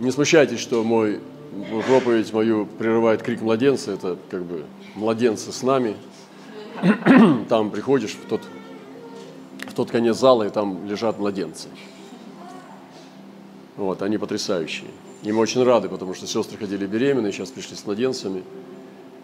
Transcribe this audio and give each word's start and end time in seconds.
Не 0.00 0.10
смущайтесь, 0.10 0.58
что 0.58 0.82
мой 0.82 1.20
проповедь 1.86 2.32
мою 2.32 2.66
прерывает 2.66 3.22
крик 3.22 3.40
младенца. 3.40 3.92
Это 3.92 4.18
как 4.30 4.42
бы 4.44 4.64
младенцы 4.94 5.52
с 5.52 5.62
нами. 5.62 5.96
Там 7.48 7.70
приходишь 7.70 8.12
в 8.12 8.28
тот, 8.28 8.42
в 9.68 9.74
тот 9.74 9.90
конец 9.90 10.18
зала, 10.18 10.44
и 10.44 10.50
там 10.50 10.86
лежат 10.86 11.18
младенцы. 11.18 11.68
Вот, 13.76 14.02
они 14.02 14.18
потрясающие. 14.18 14.90
И 15.22 15.32
мы 15.32 15.40
очень 15.40 15.62
рады, 15.62 15.88
потому 15.88 16.14
что 16.14 16.26
сестры 16.26 16.58
ходили 16.58 16.86
беременные, 16.86 17.32
сейчас 17.32 17.50
пришли 17.50 17.76
с 17.76 17.86
младенцами. 17.86 18.42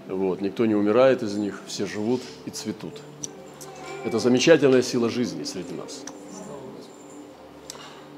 Вот, 0.09 0.41
никто 0.41 0.66
не 0.66 0.75
умирает 0.75 1.23
из 1.23 1.34
них, 1.34 1.61
все 1.66 1.87
живут 1.87 2.21
и 2.46 2.50
цветут. 2.50 2.95
Это 4.05 4.18
замечательная 4.18 4.82
сила 4.82 5.11
жизни 5.11 5.45
среди 5.45 5.75
нас. 5.75 6.05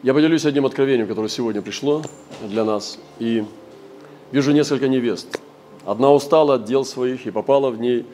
Я 0.03 0.14
поделюсь 0.14 0.45
одним 0.45 0.66
откровением, 0.66 1.07
которое 1.07 1.29
сегодня 1.29 1.62
пришло 1.62 2.03
для 2.43 2.64
нас. 2.64 2.98
И 3.21 3.45
вижу 4.32 4.50
несколько 4.50 4.89
невест. 4.89 5.40
Одна 5.86 6.13
устала 6.13 6.54
от 6.54 6.64
дел 6.64 6.85
своих 6.85 7.25
и 7.27 7.31
попала 7.31 7.71
в 7.71 7.79
ней, 7.79 8.04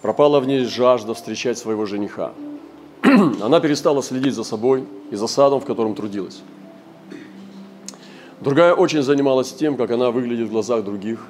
пропала 0.00 0.40
в 0.40 0.46
ней 0.46 0.64
жажда 0.64 1.12
встречать 1.12 1.58
своего 1.58 1.84
жениха. 1.84 2.32
Она 3.42 3.60
перестала 3.60 4.02
следить 4.02 4.32
за 4.32 4.44
собой 4.44 4.84
и 5.10 5.16
за 5.16 5.26
садом, 5.26 5.60
в 5.60 5.66
котором 5.66 5.94
трудилась. 5.94 6.40
Другая 8.40 8.72
очень 8.72 9.02
занималась 9.02 9.52
тем, 9.52 9.76
как 9.76 9.90
она 9.90 10.10
выглядит 10.10 10.48
в 10.48 10.52
глазах 10.52 10.84
других, 10.84 11.26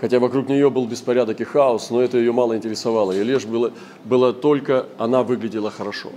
хотя 0.00 0.18
вокруг 0.18 0.48
нее 0.48 0.68
был 0.68 0.86
беспорядок 0.86 1.40
и 1.40 1.44
хаос, 1.44 1.90
но 1.90 2.00
это 2.00 2.18
ее 2.18 2.32
мало 2.32 2.56
интересовало. 2.56 3.12
И 3.12 3.22
лишь 3.22 3.44
было, 3.44 3.72
было 4.04 4.32
только 4.32 4.86
она 4.98 5.22
выглядела 5.22 5.70
хорошо. 5.70 6.10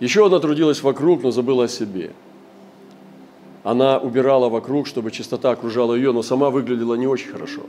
Еще 0.00 0.26
одна 0.26 0.38
трудилась 0.38 0.82
вокруг, 0.82 1.22
но 1.22 1.30
забыла 1.30 1.64
о 1.64 1.68
себе. 1.68 2.12
Она 3.64 3.98
убирала 3.98 4.48
вокруг, 4.48 4.86
чтобы 4.86 5.10
чистота 5.10 5.50
окружала 5.50 5.94
ее, 5.94 6.12
но 6.12 6.22
сама 6.22 6.50
выглядела 6.50 6.94
не 6.94 7.06
очень 7.06 7.30
хорошо. 7.30 7.62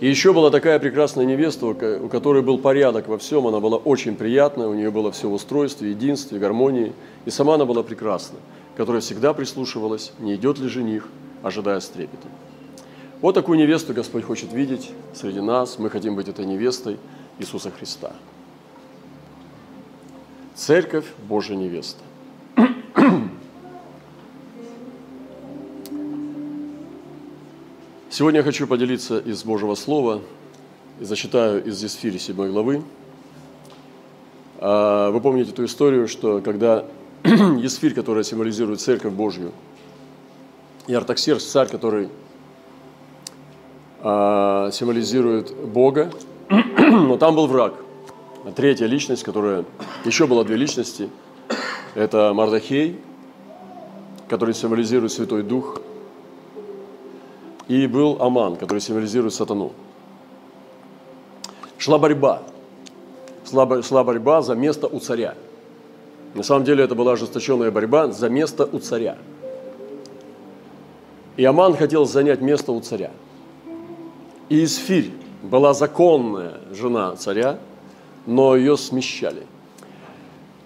И 0.00 0.08
еще 0.08 0.32
была 0.32 0.50
такая 0.50 0.80
прекрасная 0.80 1.24
невеста, 1.24 1.66
у 1.66 2.08
которой 2.08 2.42
был 2.42 2.58
порядок 2.58 3.06
во 3.06 3.18
всем, 3.18 3.46
она 3.46 3.60
была 3.60 3.76
очень 3.76 4.16
приятная, 4.16 4.66
у 4.66 4.74
нее 4.74 4.90
было 4.90 5.12
все 5.12 5.28
в 5.28 5.32
устройстве, 5.32 5.90
единстве, 5.90 6.40
гармонии, 6.40 6.92
и 7.24 7.30
сама 7.30 7.54
она 7.54 7.64
была 7.64 7.84
прекрасна, 7.84 8.38
которая 8.76 9.00
всегда 9.00 9.32
прислушивалась, 9.32 10.12
не 10.18 10.34
идет 10.34 10.58
ли 10.58 10.66
жених, 10.66 11.06
ожидая 11.44 11.78
с 11.78 11.88
трепетом. 11.88 12.32
Вот 13.20 13.36
такую 13.36 13.56
невесту 13.56 13.94
Господь 13.94 14.24
хочет 14.24 14.52
видеть 14.52 14.90
среди 15.14 15.40
нас, 15.40 15.78
мы 15.78 15.88
хотим 15.88 16.16
быть 16.16 16.26
этой 16.26 16.44
невестой 16.44 16.98
Иисуса 17.38 17.70
Христа. 17.70 18.12
Церковь 20.54 21.06
Божья 21.28 21.54
невеста. 21.56 22.02
Сегодня 28.10 28.40
я 28.40 28.44
хочу 28.44 28.66
поделиться 28.66 29.18
из 29.18 29.42
Божьего 29.42 29.74
Слова, 29.74 30.20
и 31.00 31.04
зачитаю 31.04 31.64
из 31.64 31.82
Есфири 31.82 32.18
7 32.18 32.36
главы. 32.50 32.82
А, 34.58 35.10
вы 35.10 35.20
помните 35.22 35.52
эту 35.52 35.64
историю, 35.64 36.06
что 36.06 36.42
когда 36.42 36.84
Есфирь, 37.24 37.94
которая 37.94 38.22
символизирует 38.22 38.82
Церковь 38.82 39.14
Божью, 39.14 39.52
и 40.86 40.92
Артаксеркс, 40.92 41.44
царь, 41.46 41.68
который 41.68 42.10
а, 44.00 44.70
символизирует 44.70 45.56
Бога, 45.56 46.12
но 46.50 47.16
там 47.16 47.34
был 47.34 47.46
враг. 47.46 47.74
Третья 48.56 48.86
личность, 48.86 49.22
которая... 49.22 49.64
Еще 50.04 50.26
было 50.26 50.44
две 50.44 50.56
личности. 50.56 51.08
Это 51.94 52.32
Мардахей, 52.34 52.98
который 54.28 54.54
символизирует 54.54 55.12
Святой 55.12 55.42
Дух– 55.42 55.80
и 57.68 57.86
был 57.86 58.18
Аман, 58.20 58.56
который 58.56 58.80
символизирует 58.80 59.34
сатану. 59.34 59.72
Шла 61.78 61.98
борьба. 61.98 62.42
Шла, 63.48 63.82
шла 63.82 64.04
борьба 64.04 64.42
за 64.42 64.54
место 64.54 64.86
у 64.86 65.00
царя. 65.00 65.34
На 66.34 66.42
самом 66.42 66.64
деле 66.64 66.84
это 66.84 66.94
была 66.94 67.12
ожесточенная 67.12 67.70
борьба 67.70 68.08
за 68.08 68.28
место 68.28 68.68
у 68.70 68.78
царя. 68.78 69.16
И 71.36 71.44
Аман 71.44 71.74
хотел 71.74 72.04
занять 72.04 72.40
место 72.40 72.72
у 72.72 72.80
царя. 72.80 73.10
И 74.48 74.64
Исфирь 74.64 75.12
была 75.42 75.72
законная 75.72 76.60
жена 76.72 77.16
царя, 77.16 77.58
но 78.26 78.56
ее 78.56 78.76
смещали. 78.76 79.46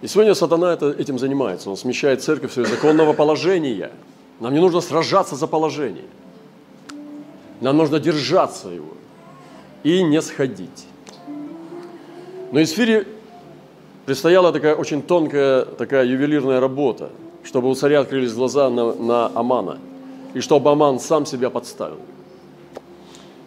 И 0.01 0.07
сегодня 0.07 0.35
сатана 0.35 0.73
это, 0.73 0.91
этим 0.91 1.17
занимается. 1.17 1.69
Он 1.69 1.77
смещает 1.77 2.21
церковь 2.21 2.53
своего 2.53 2.69
законного 2.69 3.13
положения. 3.13 3.91
Нам 4.39 4.53
не 4.53 4.59
нужно 4.59 4.81
сражаться 4.81 5.35
за 5.35 5.47
положение– 5.47 6.05
нам 7.61 7.77
нужно 7.77 7.99
держаться 7.99 8.69
его 8.69 8.89
и 9.83 10.03
не 10.03 10.21
сходить. 10.21 10.85
Но 12.51 12.61
Исфире 12.61 13.07
предстояла 14.05 14.51
такая 14.51 14.75
очень 14.75 15.01
тонкая, 15.01 15.65
такая 15.65 16.05
ювелирная 16.05 16.59
работа, 16.59 17.09
чтобы 17.43 17.69
у 17.69 17.75
царя 17.75 18.01
открылись 18.01 18.33
глаза 18.33 18.69
на, 18.69 18.93
на 18.93 19.31
Амана, 19.33 19.79
и 20.33 20.39
чтобы 20.39 20.71
Аман 20.71 20.99
сам 20.99 21.25
себя 21.25 21.49
подставил, 21.49 21.97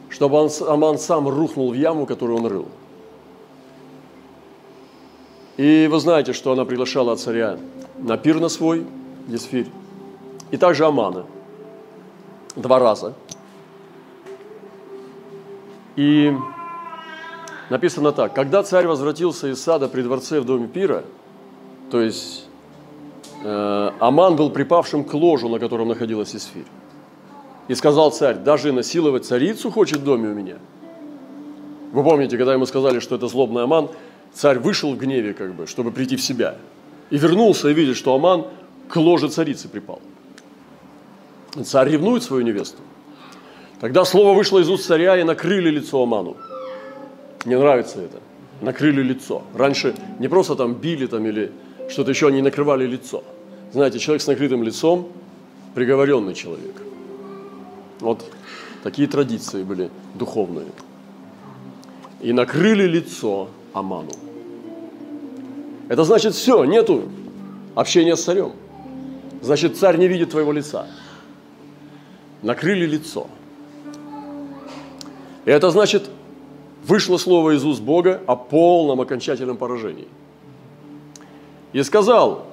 чтобы 0.09 0.37
он, 0.37 0.51
Аман 0.67 0.99
сам 0.99 1.29
рухнул 1.29 1.71
в 1.71 1.75
яму, 1.75 2.05
которую 2.05 2.39
он 2.39 2.47
рыл. 2.47 2.69
И 5.57 5.89
вы 5.91 6.01
знаете, 6.01 6.33
что 6.33 6.53
она 6.53 6.65
приглашала 6.65 7.17
царя 7.17 7.59
на 7.99 8.17
пир 8.17 8.41
на 8.41 8.49
свой, 8.49 8.87
Есфирь, 9.29 9.69
и 10.51 10.57
также 10.57 10.87
Амана 10.87 11.27
два 12.57 12.79
раза– 12.79 13.15
и 16.01 16.33
написано 17.69 18.13
так, 18.13 18.35
когда 18.35 18.63
царь 18.63 18.87
возвратился 18.87 19.49
из 19.49 19.63
сада 19.63 19.87
при 19.87 20.01
дворце 20.01 20.41
в 20.41 20.47
доме 20.47 20.67
пира, 20.67 21.05
то 21.91 22.01
есть 22.01 22.47
э, 23.45 23.91
Аман 23.99 24.37
был 24.37 24.49
припавшим 24.49 25.05
к 25.05 25.13
ложу, 25.13 25.51
на 25.51 25.59
котором 25.59 25.89
находилась 25.89 26.35
Исфирь. 26.35 26.65
И 27.69 27.75
сказал 27.75 28.13
царь, 28.13 28.37
даже 28.37 28.73
насиловать 28.73 29.27
царицу 29.27 29.71
хочет 29.71 29.99
в 29.99 30.05
доме 30.05 30.31
у 30.31 30.35
меня. 30.35 30.57
Вы 31.93 32.03
помните, 32.03 32.39
когда 32.39 32.55
ему 32.55 32.65
сказали, 32.65 33.01
что 33.01 33.17
это 33.17 33.27
злобный 33.27 33.65
Аман, 33.65 33.91
царь 34.33 34.59
вышел 34.59 34.95
в 34.95 34.99
гневе, 34.99 35.35
как 35.35 35.55
бы, 35.55 35.67
чтобы 35.67 35.91
прийти 35.91 36.17
в 36.17 36.23
себя. 36.23 36.57
И 37.11 37.19
вернулся 37.19 37.69
и 37.69 37.75
видит, 37.75 37.97
что 37.97 38.15
Аман 38.15 38.47
к 38.89 38.97
ложе 38.97 39.29
царицы 39.29 39.69
припал. 39.69 40.01
Царь 41.65 41.91
ревнует 41.91 42.23
свою 42.23 42.43
невесту. 42.43 42.83
Тогда 43.81 44.05
слово 44.05 44.37
вышло 44.37 44.59
из 44.59 44.69
уст 44.69 44.87
царя 44.87 45.19
и 45.19 45.25
накрыли 45.25 45.71
лицо 45.71 46.03
Аману. 46.03 46.37
Мне 47.45 47.59
нравится 47.59 48.01
это. 48.01 48.19
Накрыли 48.61 49.03
лицо. 49.03 49.43
Раньше 49.55 49.95
не 50.19 50.29
просто 50.29 50.55
там 50.55 50.75
били 50.75 51.07
там 51.07 51.27
или 51.27 51.51
что-то 51.89 52.11
еще, 52.11 52.29
они 52.29 52.43
накрывали 52.43 52.87
лицо. 52.87 53.25
Знаете, 53.73 53.99
человек 53.99 54.23
с 54.23 54.27
накрытым 54.27 54.63
лицом– 54.63 55.09
приговоренный 55.75 56.35
человек. 56.35 56.75
Вот 58.01 58.25
такие 58.83 59.09
традиции 59.09 59.63
были 59.63 59.91
духовные. 60.15 60.67
И 62.21 62.33
накрыли 62.33 62.85
лицо 62.85 63.49
Аману. 63.73 64.11
Это 65.89 66.05
значит 66.05 66.35
все, 66.35 66.65
нету 66.65 67.05
общения 67.75 68.17
с 68.17 68.25
царем. 68.25 68.53
Значит, 69.43 69.77
царь 69.77 69.97
не 69.97 70.09
видит 70.09 70.31
твоего 70.31 70.53
лица. 70.53 70.87
Накрыли 72.43 72.87
лицо– 72.87 73.27
и 75.45 75.51
это 75.51 75.71
значит, 75.71 76.11
вышло 76.87 77.17
слово 77.17 77.57
из 77.57 77.65
уст 77.65 77.81
Бога 77.81 78.21
о 78.27 78.37
полном 78.37 79.01
окончательном 79.01 79.57
поражении. 79.57 80.09
И 81.73 81.83
сказал 81.83 82.47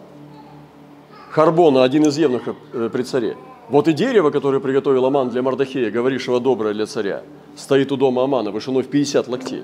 Харбона, 1.31 1.83
один 1.83 2.05
из 2.07 2.17
евнухов 2.17 2.55
э, 2.73 2.89
при 2.91 3.03
царе, 3.03 3.35
вот 3.69 3.87
и 3.87 3.93
дерево, 3.93 4.31
которое 4.31 4.59
приготовил 4.59 5.05
Аман 5.05 5.29
для 5.29 5.41
Мардахея, 5.41 5.91
говорившего 5.91 6.39
доброе 6.39 6.73
для 6.73 6.85
царя, 6.85 7.23
стоит 7.55 7.91
у 7.91 7.97
дома 7.97 8.23
Амана 8.23 8.51
вышиной 8.51 8.83
в 8.83 8.87
50 8.87 9.27
локтей. 9.27 9.63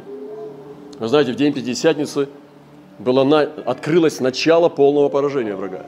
Вы 1.04 1.10
знаете, 1.10 1.34
в 1.34 1.36
день 1.36 1.52
Пятидесятницы 1.52 2.30
было 2.98 3.26
на... 3.26 3.42
открылось 3.42 4.22
начало 4.22 4.70
полного 4.70 5.10
поражения 5.10 5.54
врага. 5.54 5.86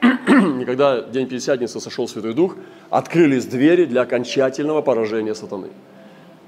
И 0.60 0.64
когда 0.64 1.00
день 1.02 1.26
Пятидесятницы 1.26 1.80
сошел 1.80 2.06
Святой 2.06 2.32
Дух, 2.32 2.54
открылись 2.88 3.44
двери 3.46 3.86
для 3.86 4.02
окончательного 4.02 4.80
поражения 4.80 5.34
сатаны 5.34 5.70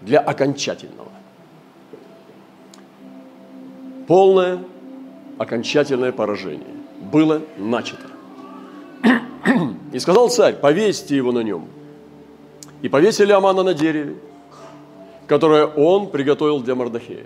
для 0.01 0.21
окончательного. 0.21 1.09
Полное 4.07 4.61
окончательное 5.37 6.13
поражение 6.13 6.69
было 7.01 7.43
начато. 7.59 8.07
И 9.93 9.99
сказал 9.99 10.31
царь, 10.31 10.55
повесьте 10.55 11.17
его 11.17 11.33
на 11.33 11.41
нем. 11.41 11.67
И 12.81 12.89
повесили 12.89 13.33
Амана 13.33 13.65
на 13.65 13.75
дереве, 13.75 14.15
которое 15.27 15.67
он 15.67 16.11
приготовил 16.11 16.61
для 16.61 16.77
Мардахея. 16.77 17.25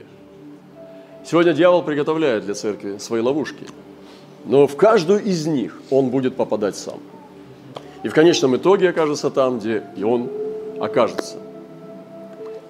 Сегодня 1.31 1.53
дьявол 1.53 1.83
приготовляет 1.83 2.47
для 2.47 2.55
церкви 2.55 2.97
свои 2.97 3.21
ловушки, 3.21 3.67
но 4.47 4.67
в 4.67 4.77
каждую 4.77 5.23
из 5.23 5.47
них 5.47 5.79
он 5.91 6.09
будет 6.09 6.37
попадать 6.37 6.75
сам. 6.75 7.01
И 8.03 8.09
в 8.09 8.15
конечном 8.15 8.57
итоге 8.57 8.89
окажется 8.89 9.29
там, 9.29 9.59
где 9.59 9.85
и 9.95 10.05
он 10.05 10.31
окажется. 10.81 11.37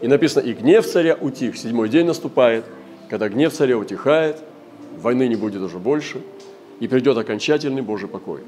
И 0.00 0.08
написано, 0.08 0.42
и 0.42 0.54
гнев 0.54 0.84
царя 0.84 1.16
утих. 1.20 1.56
Седьмой 1.56 1.88
день 1.88 2.06
наступает, 2.06 2.64
когда 3.08 3.28
гнев 3.28 3.52
царя 3.52 3.78
утихает, 3.78 4.42
войны 4.96 5.28
не 5.28 5.36
будет 5.36 5.62
уже 5.62 5.78
больше, 5.78 6.20
и 6.80 6.88
придет 6.88 7.16
окончательный 7.16 7.82
Божий 7.82 8.08
покой. 8.08 8.40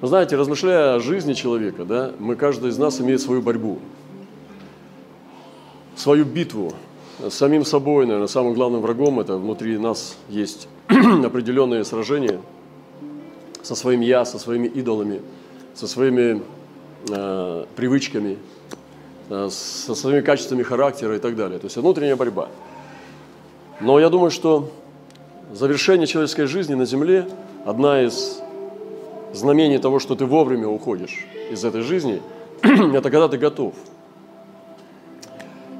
Вы 0.00 0.06
знаете, 0.06 0.36
размышляя 0.36 0.94
о 0.94 1.00
жизни 1.00 1.32
человека, 1.32 1.84
да, 1.84 2.12
мы, 2.20 2.36
каждый 2.36 2.70
из 2.70 2.78
нас 2.78 3.00
имеет 3.00 3.20
свою 3.20 3.42
борьбу, 3.42 3.80
свою 5.96 6.24
битву 6.24 6.72
самим 7.30 7.64
собой, 7.64 8.06
наверное, 8.06 8.28
самым 8.28 8.54
главным 8.54 8.80
врагом 8.80 9.20
это 9.20 9.36
внутри 9.36 9.78
нас 9.78 10.16
есть 10.28 10.68
определенные 10.88 11.84
сражения 11.84 12.40
со 13.62 13.74
своим 13.74 14.00
я, 14.00 14.24
со 14.24 14.38
своими 14.38 14.66
идолами, 14.66 15.20
со 15.74 15.86
своими 15.86 16.42
э, 17.08 17.64
привычками, 17.76 18.38
э, 19.30 19.48
со 19.50 19.94
своими 19.94 20.20
качествами 20.20 20.62
характера 20.62 21.16
и 21.16 21.18
так 21.18 21.36
далее. 21.36 21.58
То 21.58 21.66
есть 21.66 21.76
внутренняя 21.76 22.16
борьба. 22.16 22.48
Но 23.80 23.98
я 23.98 24.08
думаю, 24.10 24.30
что 24.30 24.70
завершение 25.52 26.06
человеческой 26.06 26.46
жизни 26.46 26.74
на 26.74 26.84
земле 26.84 27.26
одна 27.64 28.02
из 28.02 28.40
знамений 29.32 29.78
того, 29.78 29.98
что 29.98 30.14
ты 30.14 30.24
вовремя 30.24 30.68
уходишь 30.68 31.26
из 31.50 31.64
этой 31.64 31.82
жизни, 31.82 32.22
это 32.62 33.10
когда 33.10 33.28
ты 33.28 33.38
готов. 33.38 33.74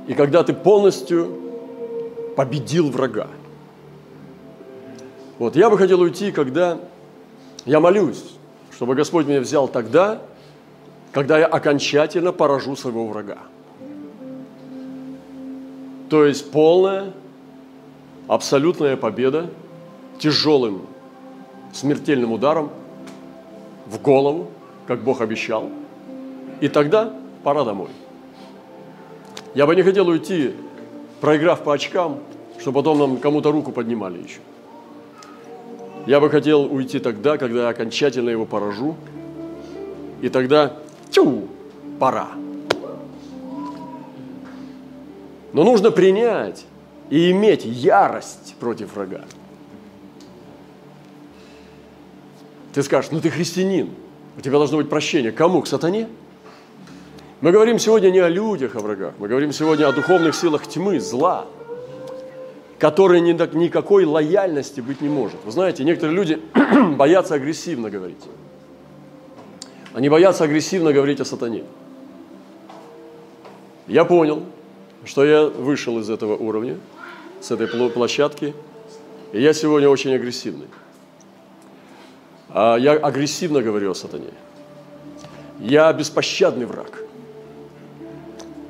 И 0.07 0.15
когда 0.15 0.43
ты 0.43 0.53
полностью 0.53 1.43
победил 2.37 2.91
врага. 2.91 3.29
Вот 5.39 5.57
я 5.57 5.71
бы 5.71 5.79
хотел 5.79 6.01
уйти, 6.01 6.33
когда 6.33 6.79
я 7.65 7.81
молюсь, 7.81 8.23
чтобы 8.73 8.95
Господь 8.95 9.27
меня 9.27 9.41
взял 9.41 9.69
тогда, 9.69 10.23
когда 11.13 11.39
я 11.39 11.47
окончательно 11.47 12.33
поражу 12.33 12.75
своего 12.77 13.07
врага. 13.07 13.39
То 16.09 16.25
есть 16.25 16.51
полная, 16.51 17.13
абсолютная 18.29 18.97
победа 18.97 19.51
тяжелым 20.19 20.83
смертельным 21.73 22.33
ударом 22.33 22.71
в 23.87 24.01
голову, 24.01 24.51
как 24.87 25.03
Бог 25.03 25.21
обещал. 25.21 25.71
И 26.61 26.69
тогда 26.69 27.13
пора 27.43 27.65
домой. 27.65 27.89
Я 29.55 29.67
бы 29.67 29.77
не 29.77 29.83
хотел 29.83 30.09
уйти, 30.09 30.55
проиграв 31.21 31.63
по 31.63 31.75
очкам, 31.75 32.21
чтобы 32.59 32.77
потом 32.77 32.99
нам 32.99 33.17
кому-то 33.19 33.53
руку 33.53 33.71
поднимали 33.71 34.23
еще. 34.23 34.41
Я 36.07 36.21
бы 36.21 36.31
хотел 36.31 36.63
уйти 36.63 36.99
тогда, 36.99 37.37
когда 37.37 37.65
я 37.65 37.69
окончательно 37.69 38.31
его 38.31 38.47
поражу, 38.47 38.97
и 40.23 40.29
тогда 40.29 40.77
тю, 41.11 41.49
пора. 41.99 42.29
Но 45.53 45.65
нужно 45.65 45.91
принять 45.91 46.65
и 47.11 47.31
иметь 47.31 47.65
ярость 47.65 48.55
против 48.59 48.95
врага. 48.95 49.21
Ты 52.73 52.83
скажешь, 52.83 53.11
ну 53.11 53.21
ты 53.21 53.29
христианин, 53.29 53.91
у 54.39 54.41
тебя 54.41 54.53
должно 54.53 54.79
быть 54.79 54.89
прощение. 54.89 55.31
Кому? 55.31 55.61
К 55.61 55.67
сатане? 55.67 56.09
Мы 57.43 57.51
говорим 57.51 57.81
сегодня 57.81 58.11
не 58.11 58.21
о 58.21 58.29
людях, 58.29 58.77
о 58.77 58.79
врагах. 58.79 59.15
Мы 59.19 59.27
говорим 59.27 59.51
сегодня 59.51 59.89
о 59.89 59.93
духовных 59.93 60.33
силах 60.33 60.65
тьмы, 60.69 61.01
зла, 61.01 61.47
которые 62.79 63.21
никакой 63.21 64.05
лояльности 64.05 64.81
быть 64.81 65.01
не 65.01 65.09
может. 65.09 65.39
Вы 65.45 65.51
знаете, 65.51 65.83
некоторые 65.83 66.15
люди 66.15 66.41
боятся 66.97 67.35
агрессивно 67.35 67.91
говорить. 67.91 68.23
Они 69.93 70.09
боятся 70.09 70.45
агрессивно 70.45 70.93
говорить 70.93 71.21
о 71.21 71.25
сатане. 71.25 71.65
Я 73.89 74.05
понял, 74.05 74.45
что 75.05 75.25
я 75.25 75.47
вышел 75.47 75.99
из 75.99 76.11
этого 76.11 76.37
уровня, 76.37 76.79
с 77.41 77.51
этой 77.51 77.67
площадки, 77.91 78.55
и 79.33 79.43
я 79.43 79.53
сегодня 79.53 79.89
очень 79.89 80.15
агрессивный. 80.15 80.69
А 82.51 82.77
я 82.77 82.93
агрессивно 82.93 83.63
говорю 83.63 83.91
о 83.91 83.95
сатане. 83.97 84.31
Я 85.59 85.93
беспощадный 85.93 86.67
враг. 86.67 87.02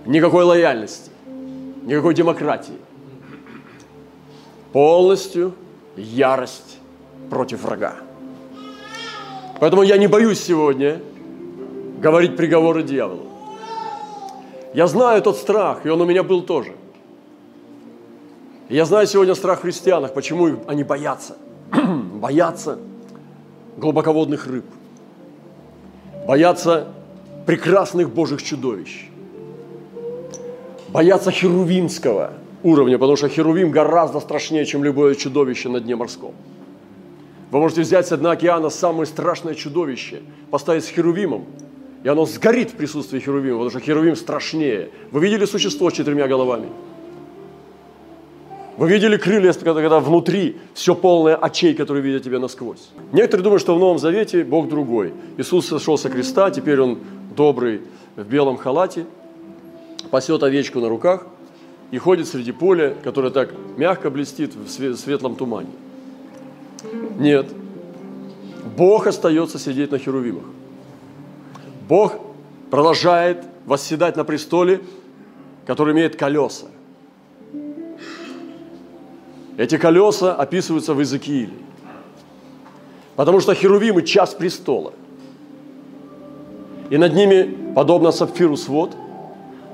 Никакой 0.07 0.45
лояльности, 0.45 1.11
никакой 1.83 2.15
демократии. 2.15 2.79
Полностью 4.73 5.55
ярость 5.97 6.79
против 7.31 7.63
врага. 7.63 7.95
Поэтому 9.61 9.83
я 9.83 9.97
не 9.97 10.09
боюсь 10.09 10.41
сегодня 10.41 11.01
говорить 12.01 12.37
приговоры 12.37 12.83
дьяволу. 12.83 13.29
Я 14.75 14.87
знаю 14.87 15.23
тот 15.23 15.37
страх, 15.37 15.87
и 15.87 15.89
он 15.89 16.01
у 16.01 16.05
меня 16.05 16.23
был 16.23 16.43
тоже. 16.43 16.73
я 18.69 18.85
знаю 18.87 19.07
сегодня 19.07 19.35
страх 19.35 19.61
христианах, 19.61 20.15
почему 20.15 20.59
они 20.67 20.83
боятся. 20.83 21.37
боятся 22.15 22.79
глубоководных 23.77 24.47
рыб, 24.47 24.65
боятся 26.27 26.89
прекрасных 27.47 28.11
божьих 28.11 28.43
чудовищ, 28.43 29.09
боятся 30.93 31.31
херувимского 31.31 32.35
уровня, 32.63 32.99
потому 32.99 33.17
что 33.17 33.29
херувим 33.29 33.71
гораздо 33.71 34.21
страшнее, 34.21 34.65
чем 34.67 34.85
любое 34.85 35.15
чудовище 35.15 35.69
на 35.69 35.81
дне 35.81 35.97
морском. 35.97 36.35
Вы 37.51 37.59
можете 37.59 37.83
взять 37.83 38.07
с 38.07 38.17
дна 38.17 38.33
океана 38.33 38.71
самое 38.71 39.07
страшное 39.07 39.55
чудовище, 39.55 40.21
поставить 40.51 40.85
с 40.85 40.89
херувимом, 40.89 41.45
и 42.03 42.09
оно 42.09 42.25
сгорит 42.27 42.71
в 42.71 42.75
присутствии 42.75 43.21
херувима, 43.21 43.59
потому 43.59 43.71
что 43.71 43.81
херувим 43.81 44.17
страшнее. 44.17 44.91
Вы 45.11 45.21
видели 45.21 45.45
существо 45.45 45.91
с 45.91 45.95
четырьмя 45.95 46.29
головами? 46.29 46.69
Вы 48.79 48.89
видели 48.89 49.19
крылья, 49.19 49.53
когда, 49.53 49.75
когда 49.75 50.01
внутри 50.01 50.57
все 50.73 50.95
полное 50.95 51.37
очей, 51.37 51.75
которые 51.75 52.03
видят 52.03 52.25
тебя 52.25 52.39
насквозь. 52.39 52.89
Некоторые 53.13 53.45
думают, 53.45 53.61
что 53.61 53.77
в 53.77 53.79
Новом 53.79 53.99
Завете 53.99 54.45
Бог 54.45 54.69
другой. 54.69 55.13
Иисус 55.37 55.67
сошел 55.67 55.99
со 55.99 56.09
креста, 56.09 56.51
теперь 56.51 56.81
Он 56.81 56.99
добрый 57.37 57.83
в 58.17 58.25
белом 58.25 58.57
халате, 58.57 59.05
пасет 60.13 60.45
овечку 60.45 60.79
на 60.79 60.89
руках 60.89 61.27
и 61.91 61.99
ходит 61.99 62.29
среди 62.29 62.53
поля, 62.53 62.95
которое 63.03 63.31
так 63.31 63.53
мягко 63.77 64.11
блестит 64.11 64.55
в 64.55 64.69
светлом 64.69 65.35
тумане. 65.35 65.71
Нет. 67.19 67.47
Бог 68.77 69.09
остается 69.09 69.59
сидеть 69.59 69.91
на 69.91 69.99
херувимах. 69.99 70.45
Бог 71.89 72.15
продолжает 72.71 73.45
восседать 73.67 74.17
на 74.17 74.23
престоле, 74.23 74.81
который 75.67 75.93
имеет 75.95 76.15
колеса– 76.15 76.67
эти 79.57 79.77
колеса 79.77 80.35
описываются 80.35 80.95
в 80.95 80.99
Иезекииле. 80.99 81.53
Потому 83.17 83.41
что 83.41 83.55
херувимы– 83.55 84.03
час 84.07 84.35
престола. 84.35 84.95
И 86.91 86.97
над 86.97 87.15
ними, 87.15 87.73
подобно 87.75 88.13
сапфиру 88.13 88.57
свод, 88.57 88.97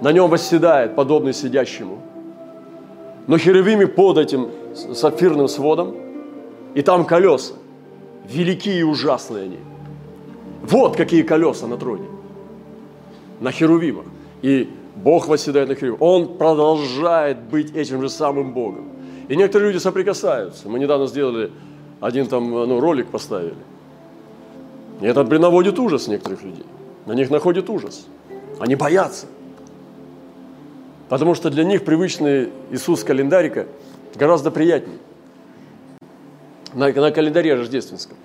на 0.00 0.12
нем 0.12 0.30
восседает 0.30 0.94
подобный 0.94 1.32
сидящему. 1.32 1.98
Но 3.26 3.36
херувимы 3.38 3.86
под 3.86 4.18
этим 4.18 4.48
сапфирным 4.94 5.48
сводом, 5.48 5.94
и 6.74 6.82
там 6.82 7.04
колеса. 7.04 7.54
Великие 8.28 8.80
и 8.80 8.82
ужасные 8.82 9.44
они. 9.44 9.58
Вот 10.62 10.96
какие 10.96 11.22
колеса 11.22 11.66
на 11.66 11.76
троне. 11.76 12.06
На 13.40 13.52
херувимах. 13.52 14.04
И 14.42 14.68
Бог 14.96 15.28
восседает 15.28 15.68
на 15.68 15.74
херувимах. 15.74 16.02
Он 16.02 16.38
продолжает 16.38 17.38
быть 17.40 17.74
этим 17.74 18.00
же 18.00 18.08
самым 18.08 18.52
Богом. 18.52 18.88
И 19.28 19.36
некоторые 19.36 19.72
люди 19.72 19.82
соприкасаются. 19.82 20.68
Мы 20.68 20.78
недавно 20.78 21.06
сделали 21.06 21.50
один 22.00 22.26
там 22.26 22.50
ну, 22.50 22.80
ролик 22.80 23.08
поставили. 23.08 23.54
И 25.00 25.06
это 25.06 25.24
наводит 25.24 25.78
ужас 25.78 26.08
некоторых 26.08 26.42
людей. 26.42 26.66
На 27.06 27.12
них 27.12 27.30
находит 27.30 27.70
ужас. 27.70 28.06
Они 28.58 28.74
боятся. 28.74 29.26
Потому 31.08 31.34
что 31.34 31.50
для 31.50 31.64
них 31.64 31.84
привычный 31.84 32.50
Иисус 32.70 33.02
календарика 33.02 33.66
гораздо 34.14 34.50
приятнее. 34.50 34.98
На, 36.74 36.92
на 36.92 37.10
календаре 37.10 37.54
рождественском. 37.54 38.16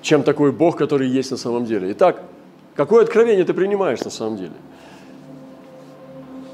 Чем 0.00 0.22
такой 0.22 0.50
Бог, 0.50 0.76
который 0.76 1.08
есть 1.08 1.30
на 1.30 1.36
самом 1.36 1.66
деле. 1.66 1.92
Итак, 1.92 2.22
какое 2.74 3.02
откровение 3.04 3.44
ты 3.44 3.52
принимаешь 3.52 4.00
на 4.00 4.10
самом 4.10 4.38
деле? 4.38 4.52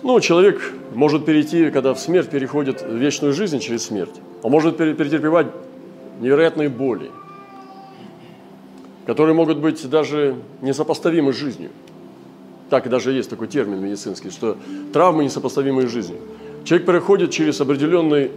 Ну, 0.02 0.18
человек 0.20 0.60
может 0.94 1.24
перейти, 1.24 1.70
когда 1.70 1.94
в 1.94 2.00
смерть 2.00 2.28
переходит 2.28 2.82
в 2.82 2.94
вечную 2.94 3.32
жизнь 3.32 3.60
через 3.60 3.84
смерть. 3.84 4.14
Он 4.42 4.50
может 4.50 4.76
перетерпевать 4.76 5.46
невероятные 6.20 6.68
боли, 6.68 7.10
которые 9.06 9.34
могут 9.34 9.58
быть 9.58 9.88
даже 9.88 10.36
несопоставимы 10.60 11.32
с 11.32 11.36
жизнью. 11.36 11.70
Так 12.70 12.86
и 12.86 12.88
даже 12.88 13.12
есть 13.12 13.30
такой 13.30 13.48
термин 13.48 13.82
медицинский, 13.82 14.30
что 14.30 14.56
травмы 14.92 15.24
несопоставимые 15.24 15.88
с 15.88 15.90
жизнью. 15.90 16.18
Человек 16.64 16.86
переходит 16.86 17.30
через 17.30 17.60
определенный 17.60 18.30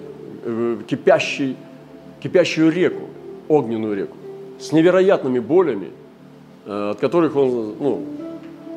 э, 0.43 0.77
кипящий, 0.87 1.55
кипящую 2.21 2.71
реку, 2.71 3.09
огненную 3.47 3.95
реку. 3.95 4.17
с 4.59 4.71
невероятными 4.71 5.39
болями, 5.39 5.91
э, 6.65 6.89
от 6.91 6.99
которых 6.99 7.35
он 7.35 7.75
ну, 7.79 8.05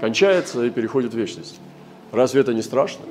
кончается 0.01 0.65
и 0.65 0.71
переходит 0.71 1.13
в 1.13 1.17
вечность. 1.17 1.59
Разве 2.13 2.43
это 2.43 2.55
не 2.55 2.63
страшно? 2.63 3.05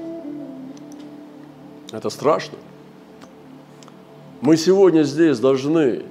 Это 1.92 2.10
страшно. 2.10 2.58
Мы 4.42 4.56
сегодня 4.56 5.04
здесь 5.04 5.40
должны 5.40 6.04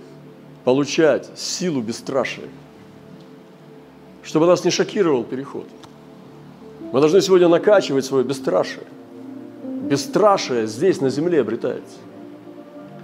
получать 0.64 1.30
силу 1.36 1.80
бесстрашия, 1.80 2.48
чтобы 4.22 4.46
нас 4.46 4.64
не 4.64 4.70
шокировал 4.70 5.24
переход. 5.24 5.66
Мы 6.92 7.00
должны 7.00 7.20
сегодня 7.20 7.48
накачивать 7.48 8.04
свое 8.04 8.24
бесстрашие. 8.24 8.84
Бесстрашие 9.62 10.66
здесь, 10.66 11.00
на 11.00 11.10
земле, 11.10 11.40
обретается. 11.40 11.96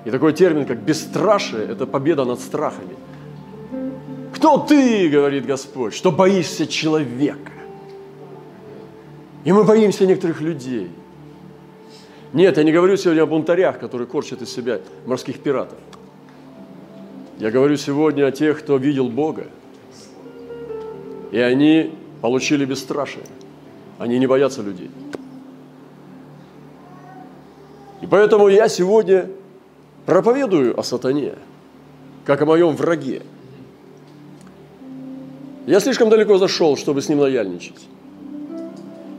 И 0.04 0.10
такой 0.10 0.32
термин, 0.32 0.64
как 0.66 0.78
бесстрашие, 0.78 1.66
это 1.66 1.86
победа 1.86 2.24
над 2.24 2.40
страхами. 2.40 2.96
Кто 4.34 4.58
ты, 4.58 5.08
говорит 5.08 5.46
Господь, 5.46 5.94
что 5.94 6.10
боишься 6.10 6.66
человека? 6.66 7.52
И 9.44 9.52
мы 9.52 9.64
боимся 9.64 10.06
некоторых 10.06 10.40
людей. 10.40 10.90
Нет, 12.32 12.56
я 12.56 12.64
не 12.64 12.72
говорю 12.72 12.96
сегодня 12.96 13.22
о 13.22 13.26
бунтарях, 13.26 13.78
которые 13.78 14.06
корчат 14.06 14.42
из 14.42 14.52
себя 14.52 14.80
морских 15.06 15.40
пиратов. 15.40 15.78
Я 17.38 17.50
говорю 17.50 17.76
сегодня 17.76 18.26
о 18.26 18.32
тех, 18.32 18.58
кто 18.60 18.76
видел 18.76 19.08
Бога. 19.08 19.46
И 21.30 21.38
они 21.38 21.92
получили 22.20 22.64
бесстрашие. 22.64 23.24
Они 23.98 24.18
не 24.18 24.26
боятся 24.26 24.62
людей. 24.62 24.90
И 28.00 28.06
поэтому 28.06 28.48
я 28.48 28.68
сегодня 28.68 29.30
проповедую 30.04 30.78
о 30.78 30.82
сатане, 30.82 31.34
как 32.24 32.42
о 32.42 32.46
моем 32.46 32.76
враге. 32.76 33.22
Я 35.66 35.80
слишком 35.80 36.10
далеко 36.10 36.36
зашел, 36.36 36.76
чтобы 36.76 37.00
с 37.00 37.08
ним 37.08 37.20
лояльничать. 37.20 37.88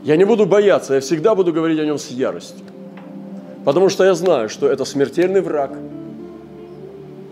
Я 0.04 0.16
не 0.16 0.24
буду 0.24 0.46
бояться, 0.46 0.94
я 0.94 1.00
всегда 1.00 1.34
буду 1.34 1.52
говорить 1.52 1.80
о 1.80 1.84
нем 1.84 1.98
с 1.98 2.10
яростью. 2.10 2.64
Потому 3.64 3.88
что 3.88 4.04
я 4.04 4.14
знаю, 4.14 4.48
что 4.48 4.68
это 4.68 4.84
смертельный 4.84 5.40
враг, 5.40 5.76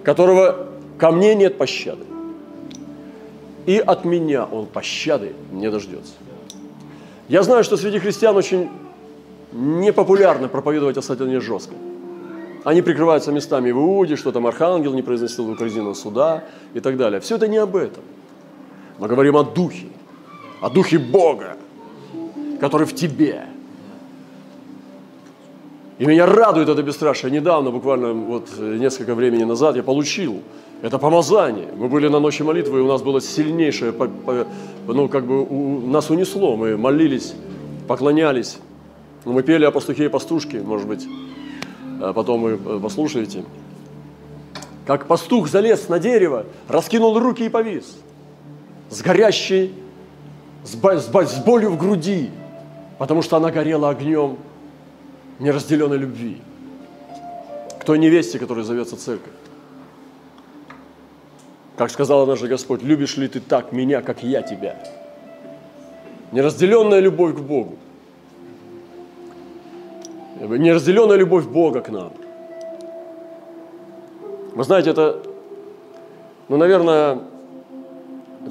которого 0.02 0.66
ко 0.98 1.12
мне 1.12 1.36
нет 1.36 1.56
пощады. 1.56 2.04
И 3.66 3.78
от 3.78 4.04
меня 4.04 4.44
он 4.44 4.66
пощады 4.66 5.34
не 5.52 5.70
дождется. 5.70 6.14
Я 7.28 7.42
знаю, 7.42 7.64
что 7.64 7.76
среди 7.76 7.98
христиан 7.98 8.36
очень 8.36 8.68
непопулярно 9.52 10.48
проповедовать 10.48 10.96
о 10.98 11.02
сатане 11.02 11.40
жестко. 11.40 11.74
Они 12.64 12.82
прикрываются 12.82 13.30
местами 13.32 13.70
в 13.70 13.78
Иуде, 13.78 14.16
что 14.16 14.32
там 14.32 14.46
архангел 14.46 14.94
не 14.94 15.02
произносил 15.02 15.54
в 15.54 15.94
суда 15.94 16.44
и 16.74 16.80
так 16.80 16.96
далее. 16.96 17.20
Все 17.20 17.36
это 17.36 17.46
не 17.46 17.58
об 17.58 17.76
этом. 17.76 18.02
Мы 18.98 19.08
говорим 19.08 19.36
о 19.36 19.42
духе, 19.42 19.86
о 20.60 20.70
духе 20.70 20.98
Бога, 20.98 21.56
который 22.60 22.86
в 22.86 22.94
тебе. 22.94 23.46
И 25.98 26.06
меня 26.06 26.26
радует 26.26 26.68
это 26.68 26.82
бесстрашие. 26.82 27.30
Недавно, 27.30 27.70
буквально 27.70 28.12
вот 28.12 28.48
несколько 28.58 29.14
времени 29.14 29.44
назад, 29.44 29.76
я 29.76 29.82
получил 29.82 30.42
это 30.82 30.98
помазание. 30.98 31.68
Мы 31.76 31.88
были 31.88 32.08
на 32.08 32.20
ночи 32.20 32.42
молитвы, 32.42 32.78
и 32.78 32.82
у 32.82 32.88
нас 32.88 33.02
было 33.02 33.20
сильнейшее, 33.20 33.94
ну, 34.86 35.08
как 35.08 35.26
бы 35.26 35.42
у, 35.42 35.86
нас 35.86 36.10
унесло. 36.10 36.56
Мы 36.56 36.76
молились, 36.76 37.34
поклонялись. 37.88 38.58
Мы 39.24 39.42
пели 39.42 39.64
о 39.64 39.70
пастухе 39.70 40.06
и 40.06 40.08
пастушке, 40.08 40.60
может 40.60 40.86
быть, 40.86 41.06
а 42.00 42.12
потом 42.12 42.42
вы 42.42 42.80
послушаете. 42.80 43.44
Как 44.86 45.06
пастух 45.06 45.48
залез 45.48 45.88
на 45.88 45.98
дерево, 45.98 46.44
раскинул 46.68 47.18
руки 47.18 47.46
и 47.46 47.48
повис. 47.48 47.96
С 48.90 49.00
горящей, 49.00 49.72
с, 50.62 50.74
с, 50.74 51.08
с 51.08 51.44
болью 51.44 51.70
в 51.70 51.78
груди, 51.78 52.30
потому 52.98 53.22
что 53.22 53.38
она 53.38 53.50
горела 53.50 53.88
огнем 53.88 54.36
неразделенной 55.38 55.96
любви 55.96 56.42
к 57.80 57.84
той 57.84 57.98
невесте, 57.98 58.38
которая 58.38 58.64
зовется 58.64 58.96
церковь. 58.96 59.32
Как 61.76 61.90
сказал 61.90 62.26
наш 62.26 62.40
Господь, 62.40 62.82
любишь 62.82 63.16
ли 63.16 63.26
ты 63.26 63.40
так 63.40 63.72
меня, 63.72 64.00
как 64.00 64.22
я 64.22 64.42
тебя? 64.42 64.76
Неразделенная 66.30 67.00
любовь 67.00 67.34
к 67.34 67.40
Богу. 67.40 67.76
Неразделенная 70.40 71.16
любовь 71.16 71.46
Бога 71.46 71.80
к 71.80 71.90
нам. 71.90 72.12
Вы 74.54 74.62
знаете, 74.62 74.90
это, 74.90 75.22
ну, 76.48 76.56
наверное, 76.56 77.20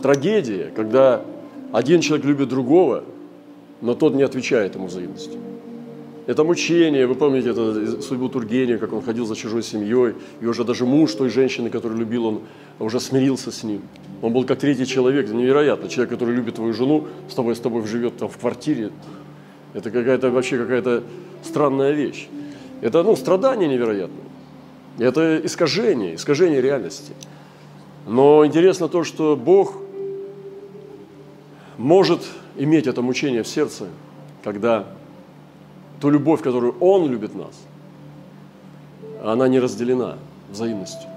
трагедия, 0.02 0.72
когда 0.76 1.22
один 1.72 2.02
человек 2.02 2.26
любит 2.26 2.50
другого, 2.50 3.06
но 3.80 3.94
тот 3.94 4.16
не 4.16 4.24
отвечает 4.24 4.76
ему 4.76 4.88
взаимностью. 4.88 5.40
Это 6.26 6.46
мучение, 6.46 7.06
вы 7.06 7.16
помните 7.16 7.50
это 7.50 8.02
судьбу 8.02 8.30
Тургенева, 8.30 8.78
как 8.78 8.94
он 8.94 9.02
ходил 9.02 9.26
за 9.26 9.36
чужой 9.36 9.62
семьей, 9.62 10.16
и 10.40 10.46
уже 10.46 10.64
даже 10.64 10.86
муж 10.86 11.14
той 11.16 11.30
женщины, 11.30 11.70
которую 11.70 12.00
любил, 12.00 12.26
он 12.26 12.42
уже 12.80 13.02
смирился 13.02 13.52
с 13.52 13.64
ним. 13.64 13.82
Он 14.22 14.32
был 14.32 14.46
как 14.46 14.60
третий 14.60 14.86
человек, 14.86 15.30
невероятно. 15.30 15.90
Человек, 15.90 16.12
который 16.12 16.34
любит 16.34 16.56
твою 16.56 16.74
жену, 16.74 17.08
с 17.30 17.34
тобой, 17.34 17.56
с 17.58 17.60
тобой 17.60 17.86
живет 17.86 18.16
там 18.18 18.30
в 18.30 18.38
квартире, 18.38 18.92
это 19.74 19.92
какая-то 19.92 20.30
вообще 20.32 20.58
какая-то 20.58 21.04
странная 21.44 21.92
вещь. 21.92 22.30
Это 22.82 23.04
ну, 23.04 23.18
страдание 23.18 23.68
невероятное. 23.68 24.24
Это 25.00 25.42
искажение, 25.44 26.16
искажение 26.16 26.62
реальности. 26.62 27.14
Но 28.08 28.46
интересно 28.46 28.88
то, 28.88 29.04
что 29.04 29.36
Бог 29.36 29.76
может 31.78 32.22
иметь 32.56 32.88
это 32.88 33.02
мучение 33.02 33.44
в 33.44 33.48
сердце, 33.48 33.88
когда 34.44 34.88
ту 36.04 36.10
любовь, 36.10 36.42
которую 36.42 36.76
Он 36.82 37.10
любит 37.10 37.34
нас, 37.34 37.56
она 39.24 39.48
не 39.48 39.62
разделена 39.62 40.18
взаимностью. 40.52 41.10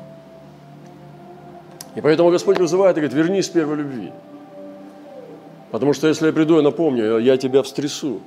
И 1.97 2.00
поэтому 2.00 2.31
Господь 2.31 2.61
вызывает 2.61 2.97
и 2.97 3.00
говорит, 3.00 3.16
вернись 3.16 3.49
к 3.49 3.55
первой 3.55 3.78
любви. 3.78 4.12
Потому 5.73 5.93
что 5.93 6.07
если 6.07 6.26
я 6.26 6.33
приду 6.33 6.61
и 6.61 6.62
напомню, 6.62 7.19
я 7.19 7.37
тебя 7.37 7.64
встрясу, 7.64 8.21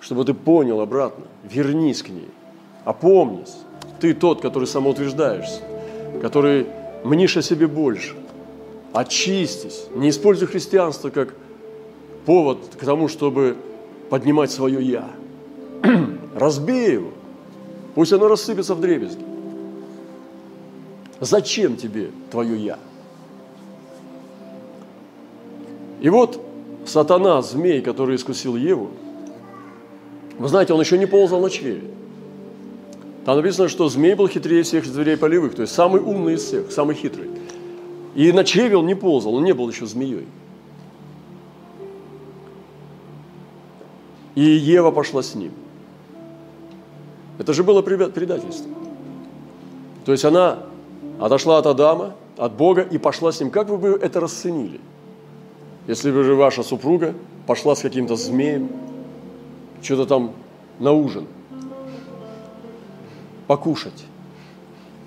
чтобы 0.00 0.24
ты 0.24 0.32
понял 0.32 0.80
обратно, 0.80 1.26
вернись 1.44 2.02
к 2.02 2.08
ней, 2.08 2.30
опомнись. 2.86 3.54
Ты 4.00 4.14
тот, 4.14 4.40
который 4.40 4.66
самоутверждаешься, 4.66 5.60
который 6.22 6.66
мнишь 7.04 7.36
о 7.36 7.42
себе 7.42 7.66
больше. 7.66 8.14
Очистись. 8.94 9.84
Не 9.94 10.08
используй 10.08 10.48
христианство 10.48 11.10
как 11.10 11.34
повод 12.24 12.58
к 12.80 12.84
тому, 12.86 13.08
чтобы 13.08 13.58
поднимать 14.08 14.50
свое 14.50 14.82
«я». 14.82 15.10
Разбей 16.34 16.92
его. 16.92 17.10
Пусть 17.94 18.12
оно 18.12 18.28
рассыпется 18.28 18.74
в 18.74 18.80
дребезги. 18.80 19.24
Зачем 21.20 21.76
тебе 21.76 22.10
твое 22.30 22.62
«я»? 22.62 22.78
И 26.00 26.10
вот 26.10 26.40
сатана, 26.84 27.40
змей, 27.40 27.80
который 27.80 28.16
искусил 28.16 28.54
Еву, 28.54 28.90
вы 30.38 30.48
знаете, 30.48 30.74
он 30.74 30.80
еще 30.80 30.98
не 30.98 31.06
ползал 31.06 31.40
на 31.40 31.48
чреве. 31.48 31.90
Там 33.24 33.36
написано, 33.36 33.68
что 33.68 33.88
змей 33.88 34.14
был 34.14 34.28
хитрее 34.28 34.62
всех 34.62 34.84
зверей 34.84 35.16
полевых, 35.16 35.54
то 35.54 35.62
есть 35.62 35.74
самый 35.74 36.00
умный 36.02 36.34
из 36.34 36.44
всех, 36.44 36.70
самый 36.70 36.94
хитрый. 36.94 37.30
И 38.14 38.30
на 38.32 38.44
чреве 38.44 38.76
он 38.76 38.86
не 38.86 38.94
ползал, 38.94 39.34
он 39.34 39.44
не 39.44 39.52
был 39.52 39.68
еще 39.68 39.86
змеей. 39.86 40.26
И 44.34 44.42
Ева 44.42 44.90
пошла 44.90 45.22
с 45.22 45.34
ним. 45.34 45.52
Это 47.38 47.52
же 47.52 47.62
было 47.62 47.82
предательство. 47.82 48.70
То 50.04 50.12
есть 50.12 50.24
она 50.24 50.60
отошла 51.20 51.58
от 51.58 51.66
Адама, 51.66 52.14
от 52.36 52.52
Бога 52.52 52.82
и 52.82 52.98
пошла 52.98 53.32
с 53.32 53.40
ним. 53.40 53.50
Как 53.50 53.68
вы 53.68 53.76
бы 53.76 53.88
это 54.00 54.20
расценили? 54.20 54.80
Если 55.86 56.10
бы 56.10 56.24
же 56.24 56.34
ваша 56.34 56.62
супруга 56.62 57.14
пошла 57.46 57.74
с 57.74 57.80
каким-то 57.80 58.16
змеем, 58.16 58.68
что-то 59.82 60.06
там 60.06 60.32
на 60.78 60.92
ужин, 60.92 61.26
покушать. 63.46 64.04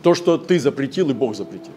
То, 0.04 0.14
что 0.14 0.38
ты 0.38 0.60
запретил 0.60 1.10
и 1.10 1.14
Бог 1.14 1.36
запретил. 1.36 1.74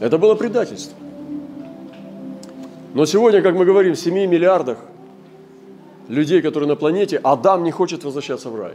Это 0.00 0.18
было 0.18 0.34
предательство. 0.34 0.96
Но 2.94 3.04
сегодня, 3.04 3.42
как 3.42 3.54
мы 3.54 3.66
говорим, 3.66 3.94
в 3.94 3.98
7 3.98 4.14
миллиардах 4.14 4.78
людей, 6.08 6.42
которые 6.42 6.68
на 6.68 6.76
планете, 6.76 7.20
Адам 7.22 7.64
не 7.64 7.70
хочет 7.70 8.04
возвращаться 8.04 8.50
в 8.50 8.60
рай. 8.60 8.74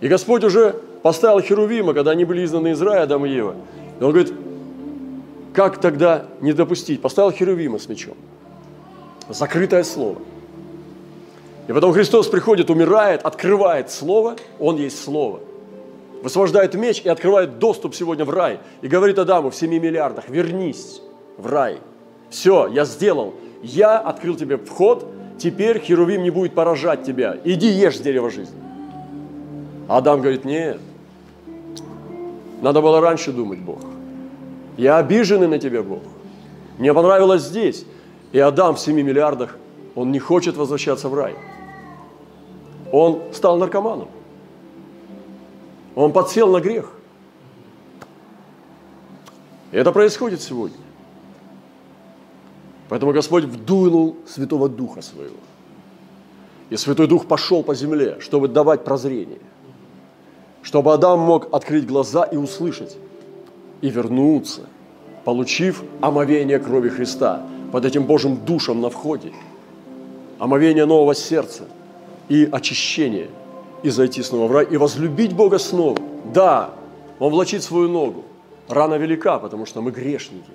И 0.00 0.08
Господь 0.08 0.44
уже 0.44 0.74
поставил 1.02 1.40
Херувима, 1.40 1.94
когда 1.94 2.10
они 2.10 2.24
были 2.24 2.44
изгнаны 2.44 2.72
из 2.72 2.82
рая, 2.82 3.02
Адам 3.02 3.24
и 3.24 3.30
Ева. 3.30 3.54
И 3.98 4.04
он 4.04 4.12
говорит, 4.12 4.32
как 5.54 5.80
тогда 5.80 6.26
не 6.40 6.52
допустить? 6.52 7.00
Поставил 7.00 7.30
Херувима 7.30 7.78
с 7.78 7.88
мечом. 7.88 8.14
Закрытое 9.28 9.84
слово. 9.84 10.18
И 11.66 11.72
потом 11.72 11.92
Христос 11.92 12.28
приходит, 12.28 12.70
умирает, 12.70 13.22
открывает 13.22 13.90
слово, 13.90 14.36
Он 14.58 14.76
есть 14.76 15.02
слово. 15.02 15.40
высвобождает 16.22 16.74
меч 16.74 17.02
и 17.02 17.08
открывает 17.08 17.58
доступ 17.58 17.94
сегодня 17.94 18.24
в 18.24 18.30
рай. 18.30 18.60
И 18.82 18.88
говорит 18.88 19.18
Адаму 19.18 19.50
в 19.50 19.56
семи 19.56 19.78
миллиардах, 19.78 20.28
вернись 20.28 21.00
в 21.38 21.46
рай. 21.46 21.78
Все, 22.30 22.68
я 22.68 22.84
сделал. 22.84 23.34
Я 23.62 23.98
открыл 23.98 24.36
тебе 24.36 24.58
вход, 24.58 25.06
теперь 25.38 25.80
Херувим 25.80 26.22
не 26.22 26.30
будет 26.30 26.54
поражать 26.54 27.04
тебя. 27.04 27.36
Иди 27.44 27.68
ешь 27.68 27.98
с 27.98 28.00
дерева 28.00 28.30
жизни. 28.30 28.56
Адам 29.88 30.20
говорит, 30.20 30.44
нет, 30.44 30.80
надо 32.62 32.80
было 32.80 33.00
раньше 33.00 33.32
думать, 33.32 33.60
Бог. 33.60 33.80
Я 34.76 34.98
обиженный 34.98 35.48
на 35.48 35.58
тебя, 35.58 35.82
Бог. 35.82 36.02
Мне 36.78 36.92
понравилось 36.92 37.42
здесь. 37.42 37.84
И 38.32 38.38
Адам 38.38 38.74
в 38.74 38.80
7 38.80 38.94
миллиардах, 38.94 39.56
он 39.94 40.12
не 40.12 40.18
хочет 40.18 40.56
возвращаться 40.56 41.08
в 41.08 41.14
рай. 41.14 41.34
Он 42.92 43.22
стал 43.32 43.58
наркоманом. 43.58 44.08
Он 45.94 46.12
подсел 46.12 46.50
на 46.50 46.60
грех. 46.60 46.92
И 49.72 49.76
это 49.76 49.92
происходит 49.92 50.42
сегодня. 50.42 50.76
Поэтому 52.88 53.12
Господь 53.12 53.44
вдунул 53.44 54.16
Святого 54.26 54.68
Духа 54.68 55.02
Своего. 55.02 55.36
И 56.70 56.76
Святой 56.76 57.06
Дух 57.06 57.26
пошел 57.26 57.62
по 57.62 57.74
земле, 57.74 58.18
чтобы 58.20 58.48
давать 58.48 58.84
прозрение. 58.84 59.38
Чтобы 60.62 60.92
Адам 60.92 61.20
мог 61.20 61.52
открыть 61.52 61.86
глаза 61.86 62.24
и 62.24 62.36
услышать. 62.36 62.96
И 63.82 63.90
вернуться, 63.90 64.62
получив 65.24 65.82
омовение 66.00 66.58
крови 66.58 66.88
Христа 66.88 67.46
под 67.72 67.84
этим 67.84 68.04
Божьим 68.04 68.36
душем 68.44 68.80
на 68.80 68.90
входе. 68.90 69.32
Омовение 70.38 70.86
нового 70.86 71.14
сердца 71.14 71.64
и 72.28 72.48
очищение. 72.50 73.28
И 73.82 73.90
зайти 73.90 74.22
снова 74.22 74.48
в 74.48 74.52
рай, 74.52 74.66
и 74.68 74.76
возлюбить 74.76 75.34
Бога 75.34 75.58
снова. 75.58 75.98
Да, 76.32 76.70
Он 77.18 77.30
влачит 77.32 77.62
свою 77.62 77.88
ногу. 77.88 78.24
Рана 78.68 78.94
велика, 78.94 79.38
потому 79.38 79.66
что 79.66 79.82
мы 79.82 79.90
грешники. 79.92 80.50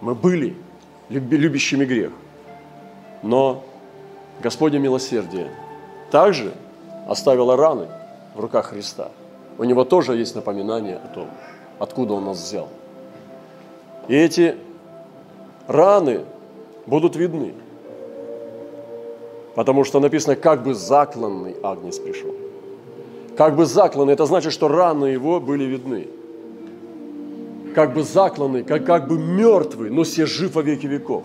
Мы 0.00 0.14
были 0.14 0.54
любящими 1.08 1.84
грех. 1.84 2.12
Но 3.22 3.64
Господне 4.42 4.78
милосердие 4.78 5.50
также 6.10 6.52
оставило 7.08 7.56
раны 7.56 7.88
в 8.34 8.40
руках 8.40 8.66
Христа. 8.66 9.10
У 9.58 9.64
него 9.64 9.84
тоже 9.84 10.16
есть 10.16 10.34
напоминание 10.34 10.96
о 10.96 11.08
том, 11.08 11.28
откуда 11.78 12.14
он 12.14 12.24
нас 12.24 12.38
взял. 12.38 12.68
И 14.08 14.16
эти 14.16 14.56
раны 15.68 16.24
будут 16.86 17.16
видны. 17.16 17.54
Потому 19.54 19.84
что 19.84 20.00
написано, 20.00 20.34
как 20.34 20.62
бы 20.62 20.74
закланный 20.74 21.54
Агнец 21.62 21.98
пришел. 21.98 22.34
Как 23.36 23.54
бы 23.54 23.66
закланный, 23.66 24.14
это 24.14 24.26
значит, 24.26 24.52
что 24.52 24.68
раны 24.68 25.06
его 25.06 25.40
были 25.40 25.64
видны 25.64 26.08
как 27.74 27.94
бы 27.94 28.02
закланный, 28.02 28.62
как, 28.62 28.84
как 28.84 29.08
бы 29.08 29.18
мертвый, 29.18 29.90
но 29.90 30.04
все 30.04 30.26
жив 30.26 30.54
во 30.54 30.62
веки 30.62 30.86
веков. 30.86 31.24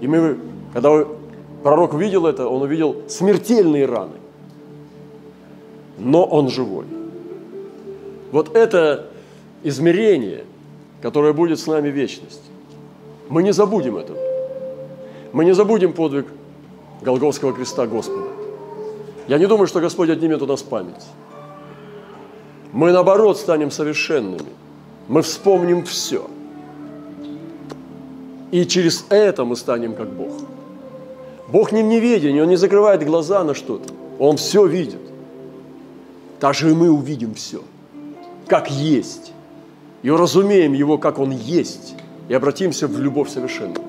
И 0.00 0.06
мы, 0.06 0.38
когда 0.72 1.04
пророк 1.62 1.94
увидел 1.94 2.26
это, 2.26 2.48
он 2.48 2.62
увидел 2.62 3.02
смертельные 3.08 3.86
раны. 3.86 4.16
Но 5.98 6.24
он 6.24 6.48
живой. 6.48 6.86
Вот 8.32 8.56
это 8.56 9.08
измерение, 9.62 10.44
которое 11.02 11.32
будет 11.32 11.58
с 11.58 11.66
нами 11.66 11.88
вечность. 11.88 12.42
Мы 13.28 13.42
не 13.42 13.52
забудем 13.52 13.96
этого. 13.96 14.18
Мы 15.32 15.44
не 15.44 15.52
забудем 15.52 15.92
подвиг 15.92 16.26
Голговского 17.02 17.52
креста 17.52 17.86
Господа. 17.86 18.28
Я 19.28 19.38
не 19.38 19.46
думаю, 19.46 19.66
что 19.66 19.80
Господь 19.80 20.08
отнимет 20.08 20.42
у 20.42 20.46
нас 20.46 20.62
память. 20.62 21.06
Мы, 22.72 22.92
наоборот, 22.92 23.36
станем 23.38 23.70
совершенными– 23.70 24.48
мы 25.10 25.22
вспомним 25.22 25.84
все. 25.84 26.30
И 28.52 28.64
через 28.64 29.04
это 29.08 29.44
мы 29.44 29.56
станем 29.56 29.96
как 29.96 30.08
Бог. 30.08 30.32
Бог 31.48 31.72
не 31.72 31.82
в 31.82 31.86
неведении, 31.86 32.40
Он 32.40 32.48
не 32.48 32.54
закрывает 32.54 33.04
глаза 33.04 33.42
на 33.42 33.54
что-то. 33.54 33.92
Он 34.20 34.36
все 34.36 34.64
видит. 34.66 35.00
Так 36.38 36.54
же 36.54 36.70
и 36.70 36.74
мы 36.74 36.90
увидим 36.90 37.34
все, 37.34 37.60
как 38.46 38.70
есть. 38.70 39.32
И 40.04 40.10
разумеем 40.12 40.74
Его, 40.74 40.96
как 40.96 41.18
Он 41.18 41.32
есть, 41.32 41.96
и 42.28 42.34
обратимся 42.34 42.86
в 42.86 43.00
любовь 43.00 43.30
совершенную. 43.30 43.82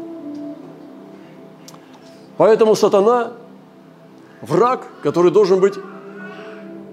Поэтому 2.38 2.76
сатана– 2.76 3.34
враг, 4.42 4.88
который 5.04 5.30
должен 5.30 5.60
быть 5.60 5.76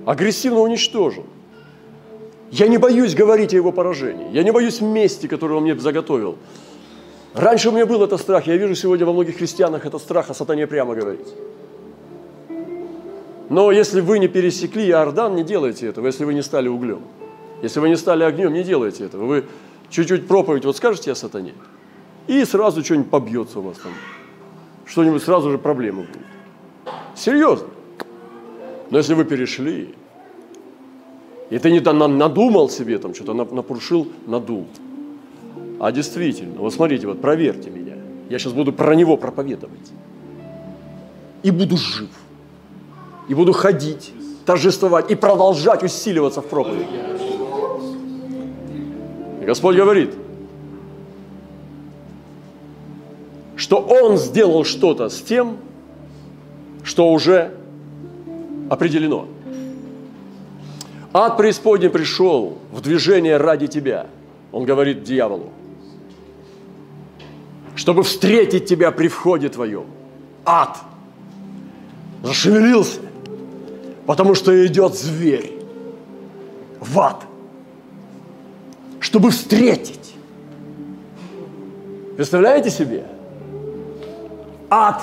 агрессивно 0.04 0.60
уничтожен– 0.60 1.24
я 2.50 2.68
не 2.68 2.78
боюсь 2.78 3.14
говорить 3.14 3.52
о 3.52 3.56
его 3.56 3.72
поражении. 3.72 4.30
Я 4.32 4.42
не 4.42 4.50
боюсь 4.50 4.80
мести, 4.80 5.26
которую 5.26 5.58
он 5.58 5.64
мне 5.64 5.78
заготовил. 5.78 6.36
Раньше 7.34 7.68
у 7.68 7.72
меня 7.72 7.86
был 7.86 8.02
этот 8.02 8.20
страх. 8.20 8.46
Я 8.46 8.56
вижу 8.56 8.74
сегодня 8.74 9.04
во 9.04 9.12
многих 9.12 9.36
христианах 9.36 9.84
этот 9.84 10.00
страх 10.00 10.30
о 10.30 10.34
сатане 10.34 10.66
прямо 10.66 10.94
говорить. 10.94 11.28
Но 13.50 13.70
если 13.70 14.00
вы 14.00 14.18
не 14.18 14.28
пересекли 14.28 14.88
Иордан, 14.88 15.34
не 15.34 15.42
делайте 15.42 15.86
этого, 15.86 16.06
если 16.06 16.24
вы 16.24 16.34
не 16.34 16.42
стали 16.42 16.68
углем. 16.68 17.02
Если 17.62 17.80
вы 17.80 17.88
не 17.88 17.96
стали 17.96 18.24
огнем, 18.24 18.52
не 18.52 18.62
делайте 18.62 19.04
этого. 19.04 19.24
Вы 19.24 19.44
чуть-чуть 19.90 20.28
проповедь 20.28 20.64
вот 20.64 20.76
скажете 20.76 21.12
о 21.12 21.14
сатане, 21.14 21.54
и 22.26 22.44
сразу 22.44 22.84
что-нибудь 22.84 23.10
побьется 23.10 23.58
у 23.58 23.62
вас 23.62 23.78
там. 23.78 23.92
Что-нибудь 24.84 25.22
сразу 25.22 25.50
же 25.50 25.58
проблема 25.58 26.02
будет. 26.02 26.22
Серьезно. 27.14 27.68
Но 28.90 28.98
если 28.98 29.14
вы 29.14 29.24
перешли, 29.24 29.94
и 31.50 31.58
ты 31.58 31.70
не 31.70 31.80
надумал 31.80 32.68
себе 32.68 32.98
там 32.98 33.14
что-то, 33.14 33.32
напуршил, 33.32 34.06
надул. 34.26 34.66
А 35.80 35.92
действительно, 35.92 36.58
вот 36.58 36.74
смотрите, 36.74 37.06
вот 37.06 37.20
проверьте 37.20 37.70
меня. 37.70 37.94
Я 38.28 38.38
сейчас 38.38 38.52
буду 38.52 38.72
про 38.72 38.94
него 38.94 39.16
проповедовать. 39.16 39.92
И 41.42 41.50
буду 41.50 41.76
жив. 41.76 42.10
И 43.28 43.34
буду 43.34 43.52
ходить, 43.52 44.12
торжествовать 44.44 45.10
и 45.10 45.14
продолжать 45.14 45.82
усиливаться 45.82 46.42
в 46.42 46.46
проповеди. 46.46 46.86
И 49.40 49.44
Господь 49.46 49.76
говорит, 49.76 50.14
что 53.56 53.76
Он 53.76 54.18
сделал 54.18 54.64
что-то 54.64 55.08
с 55.08 55.20
тем, 55.22 55.56
что 56.82 57.10
уже 57.10 57.54
определено– 58.68 59.26
Ад 61.12 61.36
преисподней 61.36 61.88
пришел 61.88 62.58
в 62.70 62.80
движение 62.80 63.38
ради 63.38 63.66
тебя, 63.66 64.06
он 64.52 64.64
говорит 64.64 65.04
дьяволу, 65.04 65.50
чтобы 67.76 68.02
встретить 68.02 68.66
тебя 68.66 68.90
при 68.90 69.08
входе 69.08 69.48
твоем. 69.48 69.86
Ад 70.44 70.78
зашевелился, 72.22 73.00
потому 74.06 74.34
что 74.34 74.66
идет 74.66 74.94
зверь 74.94 75.52
в 76.80 76.98
ад, 76.98 77.24
чтобы 79.00 79.30
встретить. 79.30 80.14
Представляете 82.16 82.70
себе? 82.70 83.06
Ад 84.68 85.02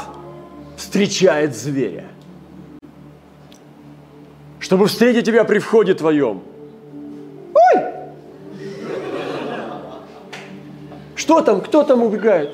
встречает 0.77 1.55
зверя 1.55 2.05
чтобы 4.65 4.87
встретить 4.87 5.27
тебя 5.27 5.43
при 5.43 5.59
входе 5.59 5.93
твоем. 5.93 6.41
Ой! 7.53 7.83
Что 11.13 11.41
там? 11.41 11.61
Кто 11.61 11.83
там 11.83 12.01
убегает? 12.01 12.49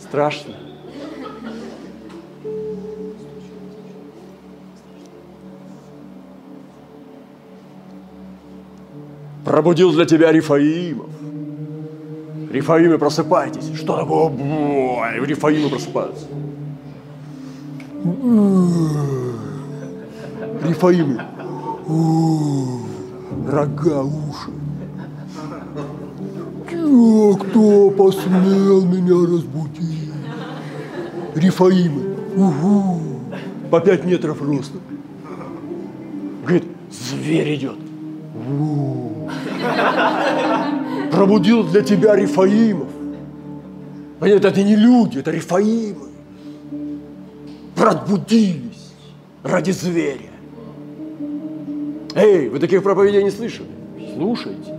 Страшно. 0.00 0.54
Пробудил 9.44 9.92
для 9.92 10.06
тебя 10.06 10.32
Рифаимов. 10.32 11.06
Рифаимы, 12.50 12.98
просыпайтесь. 12.98 13.76
Что 13.76 13.96
такое? 13.96 14.32
Рифаимы 15.24 15.68
просыпаются. 15.70 16.26
Рифаимы. 20.62 21.20
Рога, 23.46 24.02
уши. 24.02 24.50
Кто, 26.66 27.90
посмел 27.90 28.86
меня 28.86 29.26
разбудить? 29.26 30.12
Рифаимы. 31.34 32.16
Угу. 32.36 33.00
По 33.70 33.80
пять 33.80 34.04
метров 34.04 34.40
роста. 34.40 34.78
Говорит, 36.42 36.64
зверь 36.90 37.54
идет. 37.56 37.76
Пробудил 41.12 41.64
для 41.64 41.82
тебя 41.82 42.16
Рифаимов. 42.16 42.88
Понятно, 44.18 44.46
это 44.48 44.62
не 44.62 44.76
люди, 44.76 45.18
это 45.18 45.30
Рифаимы 45.30 46.09
пробудились. 47.80 48.92
ради 49.42 49.70
зверя. 49.70 50.30
Эй, 52.14 52.50
вы 52.50 52.58
таких 52.58 52.82
проповедей 52.82 53.24
не 53.24 53.30
слышали? 53.30 53.70
Слушайте. 54.14 54.78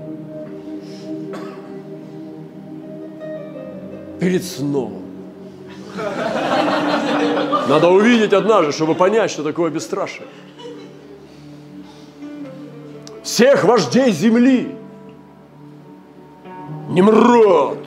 Перед 4.19 4.43
сном. 4.43 5.01
Надо 7.67 7.89
увидеть 7.89 8.33
однажды, 8.33 8.71
чтобы 8.71 8.93
понять, 8.93 9.31
что 9.31 9.41
такое 9.41 9.71
бесстрашие. 9.71 10.27
Всех 13.23 13.63
вождей 13.63 14.11
земли. 14.11 14.75
Немрод. 16.89 17.79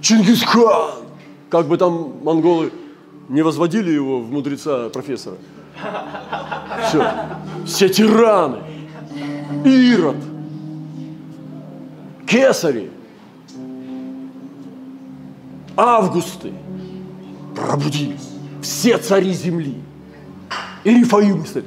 Чингисхан. 0.00 1.04
Как 1.48 1.66
бы 1.66 1.76
там 1.76 2.24
монголы 2.24 2.72
не 3.30 3.42
возводили 3.42 3.92
его 3.92 4.20
в 4.20 4.30
мудреца 4.30 4.90
профессора. 4.90 5.36
Все. 6.88 7.12
Все 7.64 7.88
тираны. 7.88 8.58
Ирод. 9.64 10.16
Кесари. 12.26 12.90
Августы. 15.76 16.52
Пробудились. 17.54 18.30
Все 18.60 18.98
цари 18.98 19.32
земли. 19.32 19.76
И 20.82 20.90
Рифаим 20.90 21.46
стоит. 21.46 21.66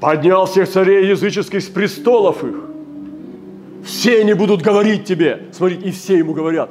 Поднял 0.00 0.44
всех 0.44 0.68
царей 0.68 1.08
языческих 1.08 1.62
с 1.62 1.66
престолов 1.66 2.44
их. 2.44 2.75
Все 3.86 4.20
они 4.20 4.34
будут 4.34 4.62
говорить 4.62 5.04
тебе. 5.04 5.44
Смотри, 5.52 5.76
и 5.76 5.92
все 5.92 6.18
ему 6.18 6.34
говорят. 6.34 6.70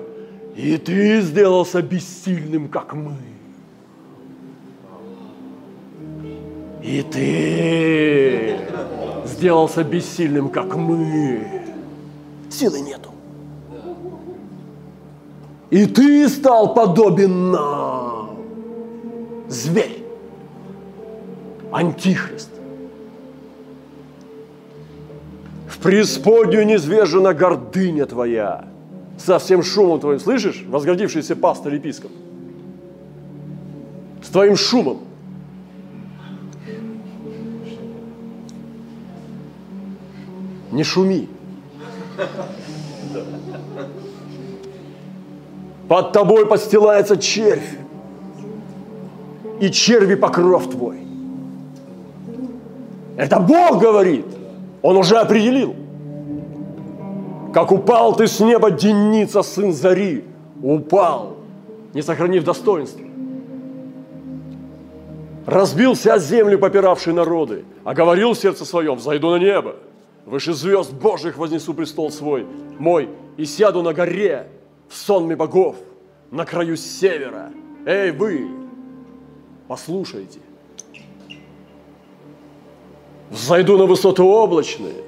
И 0.55 0.77
ты 0.77 1.21
сделался 1.21 1.81
бессильным, 1.81 2.67
как 2.67 2.93
мы. 2.93 3.15
И 6.83 7.01
ты 7.01 8.59
сделался 9.25 9.83
бессильным, 9.83 10.49
как 10.49 10.75
мы. 10.75 11.63
Силы 12.49 12.81
нету. 12.81 13.09
И 15.69 15.85
ты 15.85 16.27
стал 16.27 16.73
подобен 16.73 17.51
нам. 17.51 18.37
Зверь. 19.47 20.03
Антихрист. 21.71 22.54
В 25.75 25.79
преисподнюю 25.79 26.65
низвержена 26.65 27.33
гордыня 27.33 28.05
твоя. 28.05 28.65
Со 29.17 29.39
всем 29.39 29.61
шумом 29.61 29.99
твоим, 29.99 30.19
слышишь, 30.19 30.63
возгордившийся 30.67 31.35
пастор 31.35 31.73
епископ? 31.73 32.11
С 34.23 34.29
твоим 34.29 34.55
шумом. 34.55 34.99
Не 40.71 40.83
шуми. 40.83 41.27
Под 45.89 46.13
тобой 46.13 46.45
подстилается 46.45 47.17
червь. 47.17 47.77
И 49.59 49.69
черви 49.69 50.15
покров 50.15 50.69
твой. 50.69 50.99
Это 53.17 53.39
Бог 53.39 53.81
говорит. 53.81 54.25
Он 54.85 54.97
уже 54.97 55.17
определил. 55.17 55.75
Как 57.51 57.71
упал 57.71 58.15
ты 58.15 58.27
с 58.27 58.39
неба, 58.39 58.69
Деница, 58.69 59.41
сын 59.41 59.73
Зари. 59.73 60.23
Упал, 60.61 61.37
не 61.95 62.03
сохранив 62.03 62.43
достоинства. 62.43 63.03
Разбился 65.47 66.13
о 66.13 66.19
землю 66.19 66.59
попиравший 66.59 67.13
народы, 67.13 67.65
а 67.83 67.95
говорил 67.95 68.33
в 68.33 68.37
сердце 68.37 68.63
своем, 68.63 68.97
взойду 68.97 69.31
на 69.31 69.37
небо, 69.37 69.77
выше 70.23 70.53
звезд 70.53 70.93
Божьих 70.93 71.39
вознесу 71.39 71.73
престол 71.73 72.11
свой, 72.11 72.45
мой, 72.77 73.09
и 73.37 73.45
сяду 73.45 73.81
на 73.81 73.91
горе, 73.91 74.49
в 74.87 74.95
сонме 74.95 75.35
богов, 75.35 75.77
на 76.29 76.45
краю 76.45 76.77
севера. 76.77 77.49
Эй, 77.87 78.11
вы, 78.11 78.47
послушайте. 79.67 80.41
Взойду 83.35 83.77
на 83.77 83.85
высоты 83.85 84.23
облачные, 84.23 85.03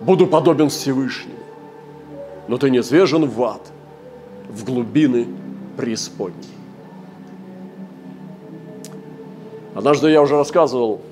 буду 0.00 0.26
подобен 0.26 0.68
Всевышнему. 0.68 1.38
Но 2.48 2.58
ты 2.58 2.70
не 2.70 2.82
свежен 2.82 3.28
в 3.28 3.40
ад, 3.44 3.60
в 4.48 4.64
глубины 4.64 5.28
преисподней. 5.76 6.50
Однажды 9.76 10.10
я 10.10 10.22
уже 10.22 10.34
рассказывал, 10.34 11.02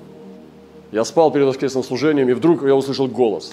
я 0.91 1.05
спал 1.05 1.31
перед 1.31 1.47
воскресным 1.47 1.85
служением, 1.85 2.27
и 2.27 2.33
вдруг 2.33 2.63
я 2.63 2.75
услышал 2.75 3.07
голос. 3.07 3.51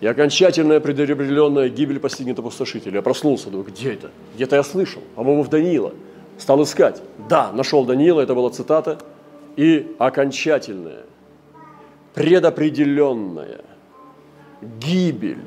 И 0.00 0.06
окончательная 0.06 0.80
предопределенная 0.80 1.68
гибель 1.68 2.00
постигнет 2.00 2.38
опустошителя. 2.38 2.94
Я 2.94 3.02
проснулся, 3.02 3.50
думаю, 3.50 3.66
где 3.68 3.92
это? 3.92 4.10
Где-то 4.34 4.56
я 4.56 4.62
слышал, 4.62 5.02
по-моему, 5.14 5.42
в 5.42 5.50
Даниила. 5.50 5.92
Стал 6.38 6.62
искать. 6.62 7.02
Да, 7.28 7.52
нашел 7.52 7.84
Даниила, 7.84 8.22
это 8.22 8.34
была 8.34 8.48
цитата. 8.48 8.98
И 9.56 9.94
окончательная, 9.98 11.04
предопределенная 12.14 13.60
гибель 14.60 15.44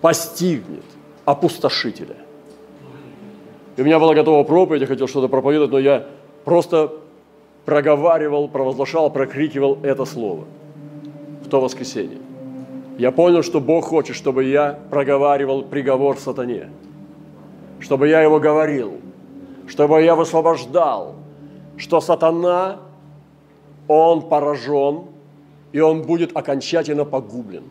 постигнет 0.00 0.84
опустошителя. 1.24 2.16
И 3.76 3.82
у 3.82 3.84
меня 3.84 3.98
была 3.98 4.14
готова 4.14 4.44
проповедь, 4.44 4.82
я 4.82 4.86
хотел 4.86 5.08
что-то 5.08 5.28
проповедовать, 5.28 5.72
но 5.72 5.78
я 5.78 6.06
просто 6.44 6.92
проговаривал, 7.64 8.48
провозглашал, 8.48 9.10
прокрикивал 9.10 9.78
это 9.82 10.04
слово 10.04 10.44
в 11.44 11.48
то 11.48 11.60
воскресенье. 11.60 12.18
Я 12.98 13.10
понял, 13.10 13.42
что 13.42 13.60
Бог 13.60 13.86
хочет, 13.86 14.14
чтобы 14.14 14.44
я 14.44 14.78
проговаривал 14.90 15.62
приговор 15.62 16.18
сатане, 16.18 16.70
чтобы 17.80 18.08
я 18.08 18.20
его 18.20 18.38
говорил, 18.38 19.00
чтобы 19.66 20.02
я 20.02 20.14
высвобождал, 20.14 21.16
что 21.76 22.00
сатана, 22.00 22.80
он 23.88 24.22
поражен, 24.22 25.06
и 25.74 25.80
он 25.80 26.02
будет 26.02 26.36
окончательно 26.36 27.04
погублен. 27.04 27.64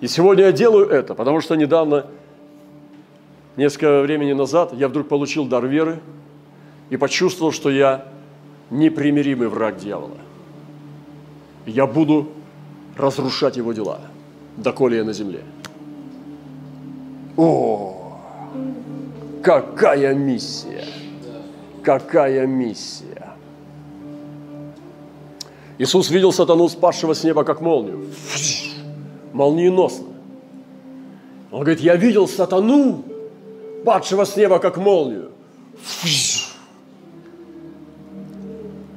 И 0.00 0.06
сегодня 0.06 0.44
я 0.44 0.52
делаю 0.52 0.88
это, 0.88 1.16
потому 1.16 1.40
что 1.40 1.56
недавно, 1.56 2.06
несколько 3.56 4.00
времени 4.02 4.32
назад, 4.34 4.72
я 4.72 4.86
вдруг 4.86 5.08
получил 5.08 5.46
дар 5.46 5.66
веры 5.66 5.98
и 6.90 6.96
почувствовал, 6.96 7.50
что 7.50 7.70
я 7.70 8.06
непримиримый 8.70 9.48
враг 9.48 9.78
дьявола. 9.78 10.18
Я 11.66 11.88
буду 11.88 12.28
разрушать 12.96 13.56
его 13.56 13.72
дела, 13.72 14.00
доколе 14.56 14.98
я 14.98 15.04
на 15.04 15.12
земле. 15.12 15.42
О, 17.36 18.20
какая 19.42 20.14
миссия! 20.14 20.84
Какая 21.82 22.46
миссия! 22.46 23.23
Иисус 25.78 26.10
видел 26.10 26.32
сатану, 26.32 26.68
спасшего 26.68 27.14
с 27.14 27.24
неба, 27.24 27.44
как 27.44 27.60
молнию. 27.60 28.06
Молниеносно. 29.32 30.06
Он 31.50 31.60
говорит, 31.60 31.80
я 31.80 31.96
видел 31.96 32.28
сатану, 32.28 33.02
падшего 33.84 34.24
с 34.24 34.36
неба, 34.36 34.58
как 34.58 34.76
молнию. 34.76 35.30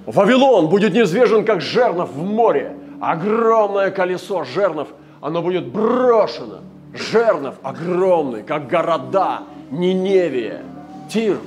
Вавилон 0.06 0.70
будет 0.70 0.94
неизвежен, 0.94 1.46
как 1.46 1.62
жернов 1.62 2.12
в 2.14 2.24
море. 2.24 2.76
Огромное 3.02 3.92
колесо 3.92 4.44
жернов, 4.44 4.88
оно 5.22 5.42
будет 5.42 5.68
брошено. 5.68 6.60
Жернов 6.94 7.56
огромный, 7.62 8.44
как 8.44 8.68
города, 8.68 9.44
Ниневия, 9.70 10.64
Тир, 11.10 11.38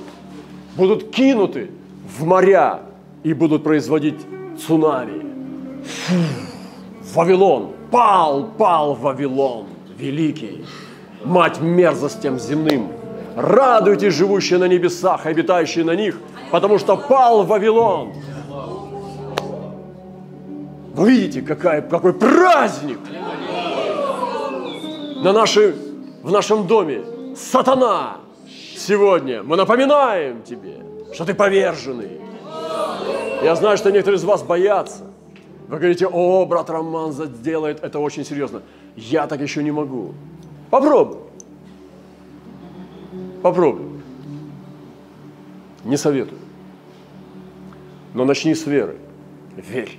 будут 0.77 1.09
кинуты 1.09 1.71
в 2.17 2.23
моря 2.23 2.81
и 3.23 3.33
будут 3.33 3.63
производить 3.63 4.19
цунами. 4.65 5.20
Фу, 5.83 6.15
Вавилон, 7.13 7.73
пал, 7.91 8.45
пал 8.57 8.93
Вавилон, 8.93 9.67
великий, 9.97 10.65
мать 11.23 11.59
мерзостям 11.59 12.39
земным. 12.39 12.91
Радуйтесь, 13.35 14.13
живущие 14.13 14.59
на 14.59 14.67
небесах, 14.67 15.25
обитающие 15.25 15.85
на 15.85 15.95
них, 15.95 16.19
потому 16.51 16.77
что 16.79 16.97
пал 16.97 17.43
Вавилон. 17.43 18.13
Вы 20.93 21.11
видите, 21.11 21.41
какая, 21.41 21.81
какой 21.81 22.13
праздник 22.13 22.99
на 25.23 25.31
нашей, 25.31 25.73
в 26.21 26.31
нашем 26.31 26.67
доме. 26.67 27.03
Сатана, 27.35 28.17
сегодня 28.75 29.41
мы 29.41 29.55
напоминаем 29.55 30.43
тебе, 30.43 30.79
что 31.13 31.23
ты 31.23 31.33
поверженный, 31.33 32.19
я 33.41 33.55
знаю, 33.55 33.77
что 33.77 33.91
некоторые 33.91 34.17
из 34.17 34.23
вас 34.23 34.43
боятся. 34.43 35.10
Вы 35.71 35.77
говорите, 35.77 36.05
о, 36.05 36.45
брат 36.45 36.69
Роман 36.69 37.13
сделает 37.13 37.81
это 37.81 37.99
очень 37.99 38.25
серьезно. 38.25 38.61
Я 38.97 39.25
так 39.25 39.39
еще 39.39 39.63
не 39.63 39.71
могу. 39.71 40.13
Попробуй. 40.69 41.19
Попробуй. 43.41 43.85
Не 45.85 45.95
советую. 45.95 46.41
Но 48.13 48.25
начни 48.25 48.53
с 48.53 48.65
веры. 48.67 48.97
Верь. 49.55 49.97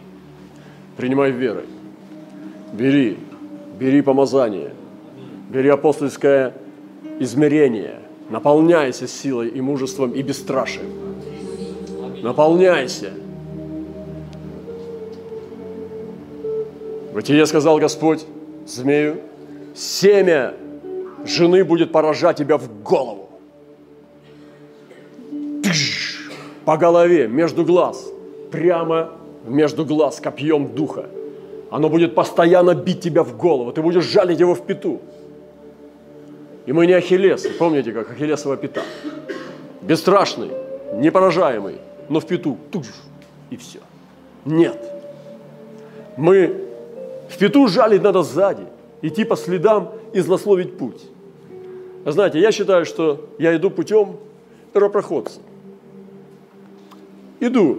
Принимай 0.99 1.31
верой. 1.31 1.65
Бери. 2.75 3.19
Бери 3.79 4.03
помазание. 4.03 4.75
Бери 5.49 5.71
апостольское 5.71 6.53
измерение. 7.19 8.01
Наполняйся 8.29 9.09
силой 9.09 9.49
и 9.49 9.63
мужеством 9.63 10.13
и 10.13 10.21
бесстрашием. 10.21 10.93
Наполняйся. 12.23 13.22
Бытие 17.13 17.45
сказал 17.45 17.79
Господь 17.79 18.25
змею, 18.67 19.21
семя 19.75 20.55
жены 21.27 21.63
будет 21.63 21.93
поражать 21.93 22.39
тебя 22.39 22.57
в 22.57 22.83
голову. 22.83 23.29
Тыш, 25.63 26.31
по 26.65 26.79
голове, 26.79 27.29
между 27.29 27.65
глаз, 27.65 28.11
прямо 28.51 29.11
между 29.45 29.85
глаз, 29.85 30.21
копьем 30.21 30.69
духа. 30.75 31.07
Оно 31.71 31.89
будет 31.91 32.15
постоянно 32.15 32.75
бить 32.75 33.01
тебя 33.01 33.23
в 33.23 33.37
голову. 33.37 33.73
Ты 33.73 33.83
будешь 33.83 34.05
жалить 34.05 34.41
его 34.41 34.55
в 34.55 34.65
пету. 34.65 35.01
И 36.65 36.73
мы 36.73 36.87
не 36.87 36.93
Ахиллес. 36.93 37.47
Помните, 37.59 37.93
как 37.93 38.11
Ахиллесова 38.11 38.57
пята. 38.57 38.83
Бесстрашный, 39.81 40.51
непоражаемый, 40.95 41.77
но 42.09 42.21
в 42.21 42.27
пету. 42.27 42.57
Туш, 42.71 42.87
и 43.51 43.57
все. 43.57 43.81
Нет. 44.45 44.79
Мы 46.17 46.72
в 47.33 47.39
пету 47.39 47.67
жалить 47.67 48.03
надо 48.03 48.23
сзади, 48.23 48.65
идти 49.01 49.25
по 49.25 49.37
следам 49.37 49.93
и 50.13 50.21
злословить 50.21 50.77
путь. 50.77 51.03
А 52.05 52.13
знаете, 52.13 52.39
я 52.41 52.53
считаю, 52.53 52.85
что 52.85 53.29
я 53.39 53.57
иду 53.57 53.71
путем 53.71 54.17
первопроходца. 54.73 55.41
Иду. 57.41 57.79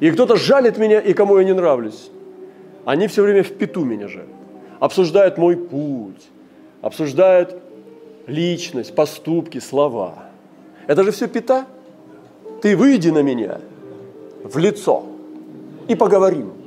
И 0.00 0.10
кто-то 0.10 0.36
жалит 0.36 0.78
меня, 0.78 1.00
и 1.00 1.12
кому 1.12 1.36
я 1.38 1.44
не 1.44 1.52
нравлюсь. 1.52 2.10
Они 2.86 3.06
все 3.08 3.22
время 3.22 3.42
в 3.42 3.52
пету 3.52 3.84
меня 3.84 4.08
жалят. 4.08 4.28
Обсуждают 4.78 5.36
мой 5.36 5.56
путь, 5.56 6.30
обсуждают 6.80 7.56
личность, 8.26 8.94
поступки, 8.94 9.58
слова. 9.58 10.30
Это 10.86 11.04
же 11.04 11.10
все 11.10 11.28
пята. 11.28 11.66
Ты 12.62 12.76
выйди 12.76 13.10
на 13.10 13.22
меня 13.22 13.60
в 14.42 14.56
лицо 14.56 15.04
и 15.88 15.94
поговорим. 15.94 16.59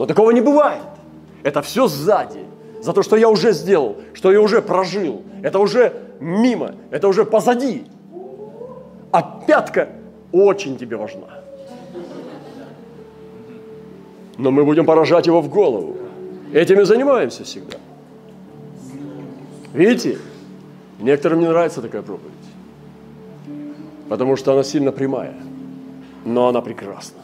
Но 0.00 0.06
такого 0.06 0.30
не 0.30 0.40
бывает. 0.40 0.80
Это 1.42 1.60
все 1.60 1.86
сзади. 1.86 2.40
За 2.80 2.94
то, 2.94 3.02
что 3.02 3.16
я 3.16 3.28
уже 3.28 3.52
сделал, 3.52 3.98
что 4.14 4.32
я 4.32 4.40
уже 4.40 4.62
прожил. 4.62 5.20
Это 5.42 5.58
уже 5.58 5.92
мимо, 6.20 6.74
это 6.90 7.06
уже 7.06 7.26
позади. 7.26 7.84
А 9.12 9.44
пятка 9.46 9.90
очень 10.32 10.78
тебе 10.78 10.96
важна. 10.96 11.42
Но 14.38 14.50
мы 14.50 14.64
будем 14.64 14.86
поражать 14.86 15.26
его 15.26 15.42
в 15.42 15.50
голову. 15.50 15.98
Этим 16.54 16.80
и 16.80 16.84
занимаемся 16.84 17.44
всегда. 17.44 17.76
Видите, 19.74 20.16
некоторым 20.98 21.40
не 21.40 21.46
нравится 21.46 21.82
такая 21.82 22.00
проповедь, 22.00 22.32
потому 24.08 24.36
что 24.36 24.54
она 24.54 24.62
сильно 24.62 24.92
прямая, 24.92 25.34
но 26.24 26.48
она 26.48 26.62
прекрасна. 26.62 27.20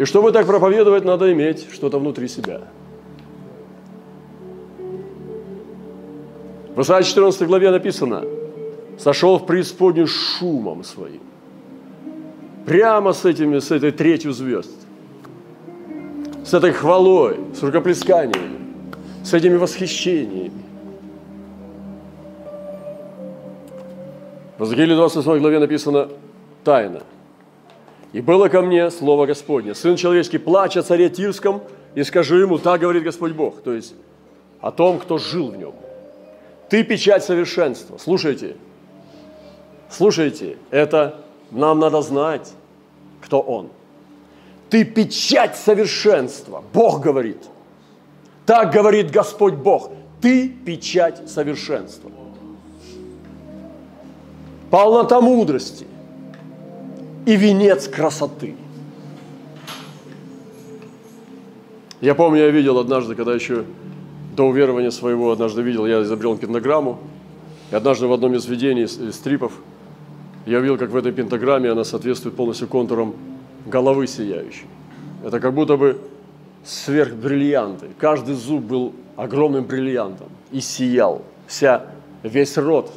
И 0.00 0.06
чтобы 0.06 0.32
так 0.32 0.46
проповедовать, 0.46 1.04
надо 1.04 1.30
иметь 1.30 1.66
что-то 1.70 1.98
внутри 1.98 2.26
себя. 2.26 2.62
В 6.74 6.80
Исаии 6.80 7.02
14 7.02 7.46
главе 7.46 7.70
написано, 7.70 8.24
«Сошел 8.98 9.38
в 9.38 9.44
преисподнюю 9.44 10.06
шумом 10.06 10.84
своим». 10.84 11.20
Прямо 12.64 13.12
с, 13.12 13.26
этими, 13.26 13.58
с 13.58 13.70
этой 13.70 13.92
третью 13.92 14.32
звезд. 14.32 14.70
С 16.46 16.54
этой 16.54 16.72
хвалой, 16.72 17.36
с 17.54 17.62
рукоплесканиями, 17.62 18.58
с 19.22 19.34
этими 19.34 19.58
восхищениями. 19.58 20.62
В 24.56 24.62
Иезекииле 24.62 24.96
28 24.96 25.38
главе 25.40 25.58
написано 25.58 26.08
«Тайна». 26.64 27.02
И 28.12 28.20
было 28.20 28.48
ко 28.48 28.60
мне 28.60 28.90
слово 28.90 29.26
Господне. 29.26 29.74
Сын 29.74 29.96
человеческий, 29.96 30.38
плачь 30.38 30.76
о 30.76 30.82
царе 30.82 31.08
Тирском, 31.10 31.62
и 31.94 32.02
скажи 32.02 32.40
ему, 32.40 32.58
так 32.58 32.80
говорит 32.80 33.04
Господь 33.04 33.32
Бог. 33.32 33.62
То 33.62 33.72
есть 33.72 33.94
о 34.60 34.72
том, 34.72 34.98
кто 34.98 35.18
жил 35.18 35.50
в 35.50 35.56
нем. 35.56 35.74
Ты 36.68 36.84
печать 36.84 37.24
совершенства. 37.24 37.98
Слушайте, 37.98 38.56
слушайте, 39.88 40.56
это 40.70 41.20
нам 41.50 41.78
надо 41.78 42.02
знать, 42.02 42.52
кто 43.20 43.40
он. 43.40 43.68
Ты 44.68 44.84
печать 44.84 45.56
совершенства. 45.56 46.62
Бог 46.72 47.00
говорит. 47.00 47.38
Так 48.46 48.72
говорит 48.72 49.10
Господь 49.10 49.54
Бог. 49.54 49.90
Ты 50.20 50.48
печать 50.48 51.28
совершенства. 51.28 52.10
Полнота 54.70 55.20
мудрости– 55.20 55.86
и 57.26 57.36
венец 57.36 57.88
красоты. 57.88 58.56
Я 62.00 62.14
помню, 62.14 62.40
я 62.40 62.50
видел 62.50 62.78
однажды, 62.78 63.14
когда 63.14 63.34
еще 63.34 63.64
до 64.34 64.44
уверования 64.44 64.90
своего 64.90 65.32
однажды 65.32 65.62
видел, 65.62 65.86
я 65.86 66.02
изобрел 66.02 66.36
пентаграмму, 66.36 66.98
и 67.70 67.74
однажды 67.74 68.06
в 68.06 68.12
одном 68.12 68.34
из 68.34 68.46
видений, 68.46 68.84
из 68.84 69.14
стрипов, 69.14 69.52
я 70.46 70.58
увидел, 70.58 70.78
как 70.78 70.90
в 70.90 70.96
этой 70.96 71.12
пентаграмме 71.12 71.70
она 71.70 71.84
соответствует 71.84 72.34
полностью 72.34 72.68
контурам 72.68 73.14
головы 73.66 74.06
сияющей. 74.06 74.64
Это 75.22 75.38
как 75.38 75.52
будто 75.52 75.76
бы 75.76 76.00
сверхбриллианты. 76.64 77.88
Каждый 77.98 78.34
зуб 78.34 78.62
был 78.64 78.94
огромным 79.16 79.64
бриллиантом 79.64 80.28
и 80.50 80.60
сиял. 80.60 81.22
Вся, 81.46 81.84
весь 82.22 82.56
рот, 82.56 82.90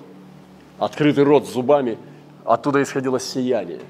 открытый 0.80 1.26
рот 1.26 1.46
с 1.48 1.54
зубами, 1.54 1.98
оттуда 2.46 2.82
исходило 2.82 3.20
сияние. 3.20 3.82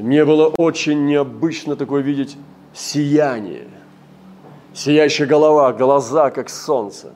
Мне 0.00 0.24
было 0.24 0.52
очень 0.56 1.06
необычно 1.06 1.76
такое 1.76 2.02
видеть 2.02 2.36
сияние. 2.72 3.68
Сияющая 4.72 5.26
голова, 5.26 5.72
глаза, 5.72 6.30
как 6.30 6.48
солнце. 6.48 7.12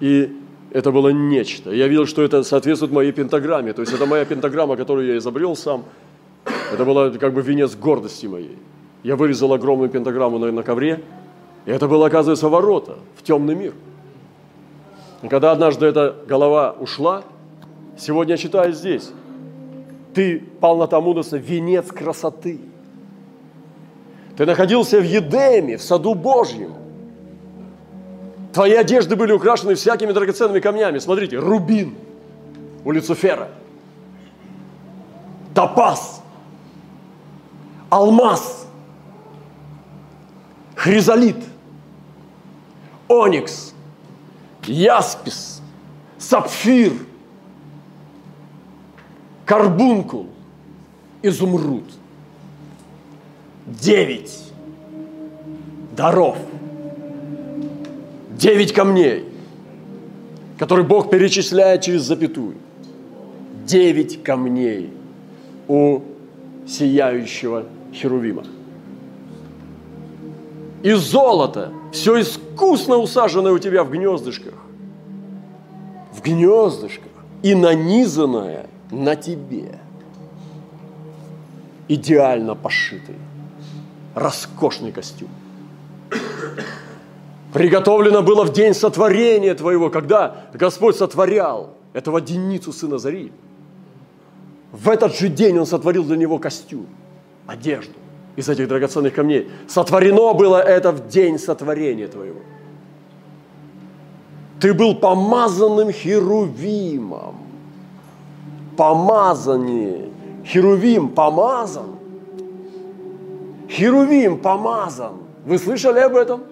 И 0.00 0.36
это 0.70 0.90
было 0.90 1.10
нечто. 1.10 1.70
Я 1.70 1.88
видел, 1.88 2.06
что 2.06 2.22
это 2.22 2.42
соответствует 2.42 2.92
моей 2.92 3.12
пентаграмме. 3.12 3.72
То 3.72 3.80
есть 3.80 3.92
это 3.92 4.06
моя 4.06 4.24
пентаграмма, 4.24 4.76
которую 4.76 5.06
я 5.06 5.16
изобрел 5.16 5.56
сам. 5.56 5.84
Это 6.72 6.84
было 6.84 7.10
как 7.10 7.32
бы 7.32 7.42
венец 7.42 7.74
гордости 7.76 8.26
моей. 8.26 8.58
Я 9.02 9.16
вырезал 9.16 9.52
огромную 9.52 9.88
пентаграмму 9.88 10.38
на, 10.38 10.50
на 10.50 10.62
ковре, 10.62 11.02
и 11.66 11.70
это 11.70 11.86
было, 11.88 12.06
оказывается, 12.06 12.48
ворота 12.48 12.96
в 13.16 13.22
темный 13.22 13.54
мир. 13.54 13.72
И 15.22 15.28
когда 15.28 15.52
однажды 15.52 15.86
эта 15.86 16.16
голова 16.26 16.72
ушла, 16.72 17.22
сегодня 17.98 18.32
я 18.32 18.38
читаю 18.38 18.72
здесь, 18.72 19.12
ты, 20.14 20.38
полнота 20.60 21.00
мудрости, 21.00 21.34
венец 21.34 21.88
красоты. 21.88 22.60
Ты 24.36 24.46
находился 24.46 24.98
в 24.98 25.04
Едеме, 25.04 25.76
в 25.76 25.82
саду 25.82 26.14
Божьем. 26.14 26.72
Твои 28.52 28.72
одежды 28.72 29.16
были 29.16 29.32
украшены 29.32 29.74
всякими 29.74 30.12
драгоценными 30.12 30.60
камнями. 30.60 30.98
Смотрите, 30.98 31.38
рубин 31.38 31.94
у 32.84 32.92
Люцифера, 32.92 33.48
топаз, 35.54 36.22
алмаз, 37.90 38.66
хризолит, 40.76 41.44
оникс, 43.08 43.74
яспис, 44.66 45.60
сапфир– 46.18 46.92
карбункул, 49.44 50.26
изумруд. 51.22 51.84
Девять 53.66 54.52
даров, 55.96 56.36
девять 58.32 58.72
камней, 58.72 59.24
которые 60.58 60.86
Бог 60.86 61.10
перечисляет 61.10 61.82
через 61.82 62.02
запятую. 62.02 62.56
Девять 63.64 64.22
камней 64.22 64.92
у 65.66 66.00
сияющего 66.66 67.64
Херувима. 67.94 68.44
И 70.82 70.92
золото, 70.92 71.72
все 71.92 72.20
искусно 72.20 72.98
усаженное 72.98 73.52
у 73.52 73.58
тебя 73.58 73.84
в 73.84 73.90
гнездышках. 73.90 74.52
В 76.12 76.20
гнездышках. 76.20 77.10
И 77.42 77.54
нанизанное 77.54 78.66
на 79.02 79.16
тебе. 79.16 79.78
Идеально 81.88 82.54
пошитый, 82.54 83.16
роскошный 84.14 84.92
костюм. 84.92 85.28
Приготовлено 87.52 88.22
было 88.22 88.44
в 88.44 88.52
день 88.52 88.74
сотворения 88.74 89.54
твоего, 89.54 89.90
когда 89.90 90.46
Господь 90.54 90.96
сотворял 90.96 91.74
этого 91.92 92.20
денницу 92.20 92.72
сына 92.72 92.98
Зари. 92.98 93.32
В 94.72 94.88
этот 94.88 95.16
же 95.16 95.28
день 95.28 95.58
Он 95.58 95.66
сотворил 95.66 96.04
для 96.04 96.16
него 96.16 96.38
костюм, 96.38 96.86
одежду 97.46 97.94
из 98.34 98.48
этих 98.48 98.66
драгоценных 98.66 99.14
камней. 99.14 99.48
Сотворено 99.68 100.34
было 100.34 100.60
это 100.60 100.90
в 100.90 101.06
день 101.06 101.38
сотворения 101.38 102.08
твоего. 102.08 102.40
Ты 104.58 104.74
был 104.74 104.96
помазанным 104.96 105.92
херувимом. 105.92 107.43
Помазание. 108.76 110.10
Херувим 110.44 111.08
помазан. 111.08 111.96
Херувим 113.68 114.38
помазан. 114.38 115.14
Вы 115.44 115.58
слышали 115.58 116.00
об 116.00 116.16
этом? 116.16 116.42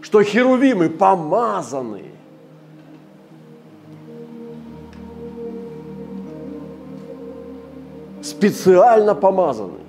Что 0.00 0.22
херувимы 0.22 0.88
помазаны. 0.88 2.02
Специально 8.22 9.14
помазаны. 9.14 9.80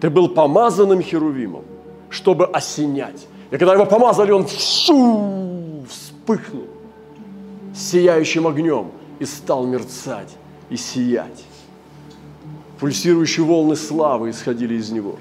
Ты 0.00 0.10
был 0.10 0.28
помазанным 0.28 1.02
херувимом, 1.02 1.64
чтобы 2.08 2.46
осенять. 2.46 3.26
И 3.50 3.56
когда 3.56 3.74
его 3.74 3.86
помазали, 3.86 4.30
он 4.30 4.46
вспыхнул 4.46 5.88
сияющим 7.74 8.46
огнем 8.46 8.92
и 9.18 9.24
стал 9.24 9.66
мерцать 9.66 10.36
и 10.70 10.76
сиять. 10.76 11.44
Пульсирующие 12.78 13.44
волны 13.44 13.74
славы 13.74 14.30
исходили 14.30 14.74
из 14.74 14.90
него. 14.90 15.16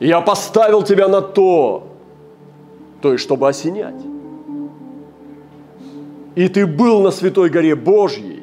Я 0.00 0.20
поставил 0.20 0.82
тебя 0.82 1.08
на 1.08 1.20
то, 1.20 1.86
то 3.00 3.12
есть, 3.12 3.22
чтобы 3.22 3.48
осенять. 3.48 4.02
И 6.34 6.48
ты 6.48 6.66
был 6.66 7.02
на 7.02 7.12
святой 7.12 7.48
горе 7.48 7.76
Божьей 7.76 8.42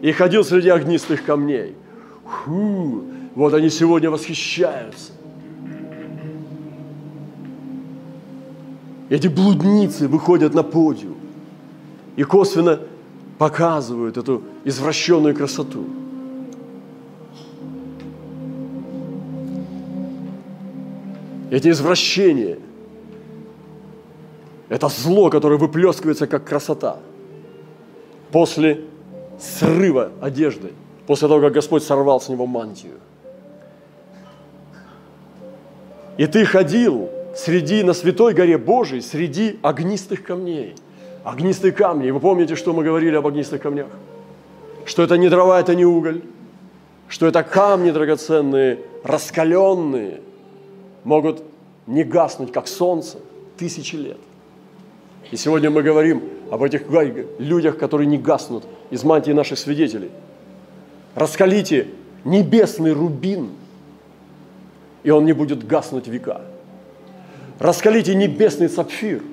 и 0.00 0.10
ходил 0.12 0.42
среди 0.42 0.70
огнистых 0.70 1.22
камней. 1.24 1.74
Фу, 2.24 3.02
вот 3.34 3.52
они 3.52 3.68
сегодня 3.68 4.10
восхищаются. 4.10 5.12
Эти 9.10 9.28
блудницы 9.28 10.08
выходят 10.08 10.54
на 10.54 10.62
подиум 10.62 11.19
и 12.16 12.22
косвенно 12.22 12.80
показывают 13.38 14.16
эту 14.16 14.42
извращенную 14.64 15.34
красоту. 15.34 15.84
Эти 21.50 21.68
извращения– 21.70 22.58
это 24.68 24.88
зло, 24.88 25.30
которое 25.30 25.58
выплескивается 25.58 26.26
как 26.26 26.44
красота 26.44 26.98
после 28.30 28.84
срыва 29.40 30.12
одежды, 30.20 30.72
после 31.06 31.26
того, 31.26 31.40
как 31.40 31.54
Господь 31.54 31.82
сорвал 31.82 32.20
с 32.20 32.28
него 32.28 32.46
мантию. 32.46 32.98
И 36.18 36.26
ты 36.26 36.44
ходил 36.44 37.08
среди, 37.34 37.82
на 37.82 37.94
святой 37.94 38.34
горе 38.34 38.58
Божией, 38.58 39.00
среди 39.00 39.58
огнистых 39.62 40.22
камней– 40.22 40.74
Огнистые 41.24 41.72
камни. 41.72 42.10
Вы 42.10 42.20
помните, 42.20 42.56
что 42.56 42.72
мы 42.72 42.82
говорили 42.82 43.16
об 43.16 43.26
огнистых 43.26 43.60
камнях? 43.60 43.88
Что 44.86 45.02
это 45.02 45.18
не 45.18 45.28
дрова, 45.28 45.60
это 45.60 45.74
не 45.74 45.84
уголь. 45.84 46.22
Что 47.08 47.26
это 47.26 47.42
камни 47.42 47.90
драгоценные, 47.90 48.78
раскаленные, 49.04 50.20
могут 51.04 51.42
не 51.86 52.04
гаснуть, 52.04 52.52
как 52.52 52.68
солнце, 52.68 53.18
тысячи 53.58 53.96
лет. 53.96 54.18
И 55.30 55.36
сегодня 55.36 55.70
мы 55.70 55.82
говорим 55.82 56.22
об 56.50 56.62
этих 56.62 56.82
людях, 57.38 57.76
которые 57.78 58.06
не 58.06 58.16
гаснут 58.16 58.64
из 58.90 59.04
мантии 59.04 59.32
наших 59.32 59.58
свидетелей. 59.58 60.10
Раскалите 61.14 61.88
небесный 62.24 62.92
рубин, 62.92 63.50
и 65.02 65.10
он 65.10 65.24
не 65.24 65.32
будет 65.32 65.66
гаснуть 65.66 66.06
века. 66.06 66.42
Раскалите 67.58 68.14
небесный 68.14 68.68
сапфир– 68.70 69.22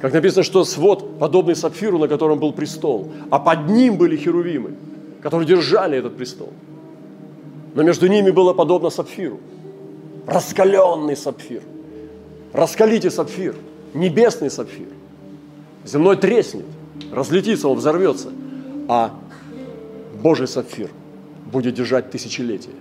как 0.00 0.12
написано, 0.12 0.44
что 0.44 0.64
свод 0.64 1.18
подобный 1.18 1.56
сапфиру, 1.56 1.98
на 1.98 2.08
котором 2.08 2.38
был 2.38 2.52
престол, 2.52 3.12
а 3.30 3.38
под 3.38 3.68
ним 3.68 3.96
были 3.96 4.16
херувимы, 4.16 4.74
которые 5.22 5.46
держали 5.46 5.98
этот 5.98 6.16
престол. 6.16 6.52
Но 7.74 7.82
между 7.82 8.06
ними 8.06 8.30
было 8.30 8.54
подобно 8.54 8.90
сапфиру. 8.90 9.40
Раскаленный 10.26 11.16
сапфир. 11.16 11.62
Раскалите 12.52 13.10
сапфир, 13.10 13.54
небесный 13.94 14.50
сапфир. 14.50 14.88
Земной 15.84 16.16
треснет, 16.16 16.64
разлетится, 17.12 17.68
он 17.68 17.78
взорвется. 17.78 18.28
А 18.88 19.12
Божий 20.22 20.46
сапфир 20.46 20.90
будет 21.52 21.74
держать 21.74 22.10
тысячелетия. 22.10 22.74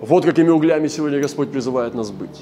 Вот 0.00 0.24
какими 0.24 0.48
углями 0.48 0.86
сегодня 0.88 1.20
Господь 1.20 1.50
призывает 1.50 1.94
нас 1.94 2.10
быть. 2.10 2.40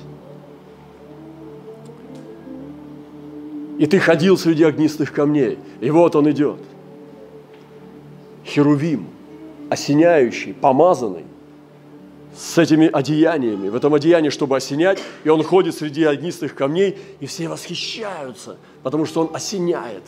И 3.78 3.86
ты 3.86 3.98
ходил 3.98 4.38
среди 4.38 4.64
огнистых 4.64 5.12
камней. 5.12 5.58
И 5.80 5.90
вот 5.90 6.16
он 6.16 6.30
идет. 6.30 6.58
Херувим, 8.44 9.08
осеняющий, 9.68 10.54
помазанный, 10.54 11.24
с 12.36 12.58
этими 12.58 12.88
одеяниями, 12.92 13.68
в 13.68 13.74
этом 13.74 13.94
одеянии, 13.94 14.28
чтобы 14.28 14.56
осенять, 14.56 15.02
и 15.24 15.28
он 15.28 15.42
ходит 15.42 15.74
среди 15.74 16.04
огнистых 16.04 16.54
камней, 16.54 16.98
и 17.18 17.26
все 17.26 17.48
восхищаются, 17.48 18.58
потому 18.82 19.06
что 19.06 19.22
он 19.22 19.34
осеняет. 19.34 20.02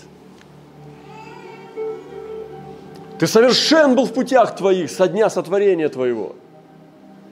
Ты 3.18 3.26
совершен 3.26 3.96
был 3.96 4.04
в 4.04 4.12
путях 4.12 4.54
твоих 4.54 4.90
со 4.90 5.08
дня 5.08 5.30
сотворения 5.30 5.88
твоего. 5.88 6.36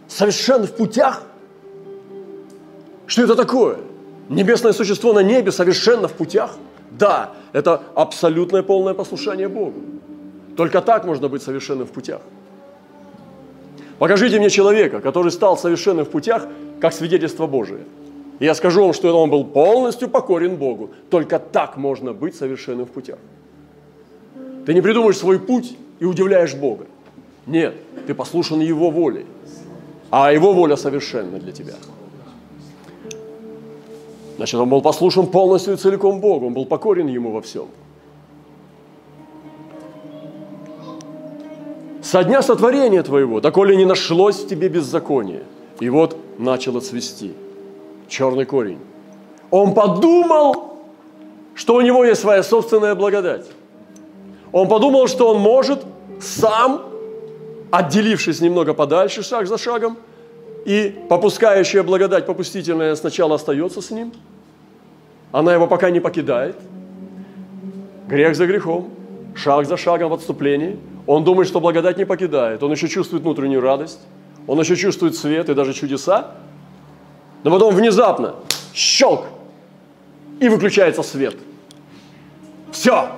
Совершен 0.09 0.67
в 0.67 0.73
путях? 0.75 1.23
Что 3.07 3.23
это 3.23 3.37
такое? 3.37 3.79
Небесное 4.29 4.73
существо 4.73 5.13
на 5.13 5.23
небе 5.23 5.53
совершенно 5.53 6.09
в 6.09 6.13
путях? 6.13 6.57
Да, 6.91 7.33
это 7.53 7.83
абсолютное 7.95 8.63
полное 8.63 8.95
послушание 8.95 9.49
Богу. 9.49 9.81
Только 10.57 10.81
так 10.81 11.05
можно 11.05 11.29
быть 11.29 11.43
совершенным 11.43 11.87
в 11.87 11.91
путях. 11.91 12.21
Покажите 13.99 14.39
мне 14.39 14.51
человека, 14.51 15.01
который 15.01 15.31
стал 15.31 15.57
совершенным 15.57 16.05
в 16.05 16.11
путях, 16.11 16.47
как 16.81 16.93
свидетельство 16.93 17.47
Божие. 17.47 17.85
И 18.39 18.45
я 18.45 18.55
скажу 18.55 18.83
вам, 18.83 18.93
что 18.93 19.17
он 19.19 19.31
был 19.31 19.45
полностью 19.45 20.09
покорен 20.09 20.57
Богу. 20.57 20.91
Только 21.11 21.39
так 21.39 21.77
можно 21.77 22.13
быть 22.13 22.35
совершенным 22.35 22.85
в 22.85 22.91
путях. 22.91 23.19
Ты 24.67 24.75
не 24.75 24.83
придумаешь 24.83 25.17
свой 25.17 25.39
путь 25.39 25.77
и 26.01 26.05
удивляешь 26.05 26.55
Бога. 26.55 26.87
Нет, 27.47 27.75
ты 28.07 28.15
послушан 28.15 28.61
Его 28.61 28.91
волей. 28.91 29.25
А 30.11 30.33
Его 30.33 30.53
воля 30.53 30.77
совершенна 30.77 31.39
для 31.39 31.53
тебя. 31.53 31.75
Значит, 34.37 34.61
он 34.61 34.69
был 34.69 34.83
послушен 34.83 35.27
полностью 35.27 35.75
и 35.75 35.77
целиком 35.77 36.21
Богу, 36.21 36.47
он 36.47 36.55
был 36.55 36.67
покорен 36.67 37.07
Ему 37.09 37.33
во 37.33 37.41
всем. 37.41 37.69
Со 42.03 42.23
дня 42.23 42.43
сотворения 42.43 43.03
твоего, 43.03 43.41
доколе 43.41 43.77
не 43.77 43.85
нашлось 43.85 44.37
в 44.37 44.49
тебе 44.49 44.69
беззаконие. 44.69 45.43
И 45.81 45.89
вот 45.91 46.17
начало 46.39 46.81
цвести. 46.81 47.35
Черный 48.09 48.45
корень. 48.45 48.79
Он 49.51 49.75
подумал, 49.75 50.79
что 51.55 51.75
у 51.75 51.81
него 51.81 52.05
есть 52.05 52.21
своя 52.21 52.43
собственная 52.43 52.95
благодать. 52.95 53.47
Он 54.53 54.69
подумал, 54.69 55.09
что 55.09 55.29
он 55.31 55.41
может 55.41 55.85
сам, 56.21 56.83
отделившись 57.71 58.41
немного 58.41 58.75
подальше, 58.75 59.23
шаг 59.23 59.49
за 59.49 59.59
шагом, 59.59 59.97
и 60.67 61.07
попускающая 61.09 61.85
благодать 61.85 62.27
попустительная 62.27 62.97
сначала 62.97 63.37
остается 63.37 63.81
с 63.81 63.93
ним, 63.93 64.13
она 65.31 65.55
его 65.55 65.69
пока 65.69 65.91
не 65.91 66.01
покидает. 66.01 66.57
Грех 68.09 68.35
за 68.35 68.47
грехом, 68.47 68.91
шаг 69.37 69.67
за 69.67 69.77
шагом 69.77 70.11
в 70.11 70.15
отступлении. 70.15 70.77
Он 71.07 71.23
думает, 71.23 71.47
что 71.47 71.61
благодать 71.61 71.99
не 71.99 72.05
покидает. 72.05 72.65
Он 72.65 72.73
еще 72.73 72.89
чувствует 72.89 73.23
внутреннюю 73.23 73.61
радость, 73.61 74.01
он 74.49 74.59
еще 74.59 74.75
чувствует 74.75 75.15
свет 75.15 75.49
и 75.49 75.55
даже 75.55 75.73
чудеса. 75.73 76.33
Но 77.45 77.53
потом 77.53 77.73
внезапно 77.73 78.35
щелк, 78.75 79.27
и 80.41 80.49
выключается 80.49 81.05
свет. 81.05 81.37
Все, 82.73 83.13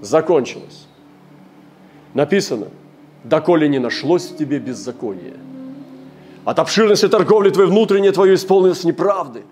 закончилось. 0.00 0.86
Написано, 2.14 2.68
доколе 3.24 3.68
не 3.68 3.78
нашлось 3.78 4.30
в 4.30 4.38
тебе 4.38 4.58
беззакония. 4.58 5.34
От 6.46 6.60
обширности 6.60 7.08
торговли 7.08 7.50
твоей 7.50 7.68
внутренней 7.68 8.12
твое 8.12 8.36
исполнилось 8.36 8.84
неправды. 8.84 9.42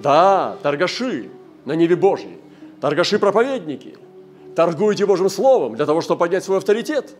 Да, 0.00 0.56
торгаши 0.62 1.30
на 1.64 1.72
небе 1.72 1.96
Божьей, 1.96 2.38
торгаши-проповедники, 2.80 3.96
торгуете 4.54 5.04
Божьим 5.04 5.30
Словом 5.30 5.74
для 5.74 5.84
того, 5.84 6.00
чтобы 6.00 6.20
поднять 6.20 6.44
свой 6.44 6.58
авторитет, 6.58 7.16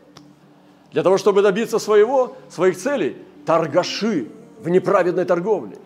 для 0.92 1.02
того, 1.02 1.18
чтобы 1.18 1.42
добиться 1.42 1.80
своего, 1.80 2.36
своих 2.48 2.76
целей. 2.76 3.16
Торгаши 3.44 4.28
в 4.62 4.68
неправедной 4.68 5.24
торговле. 5.24 5.78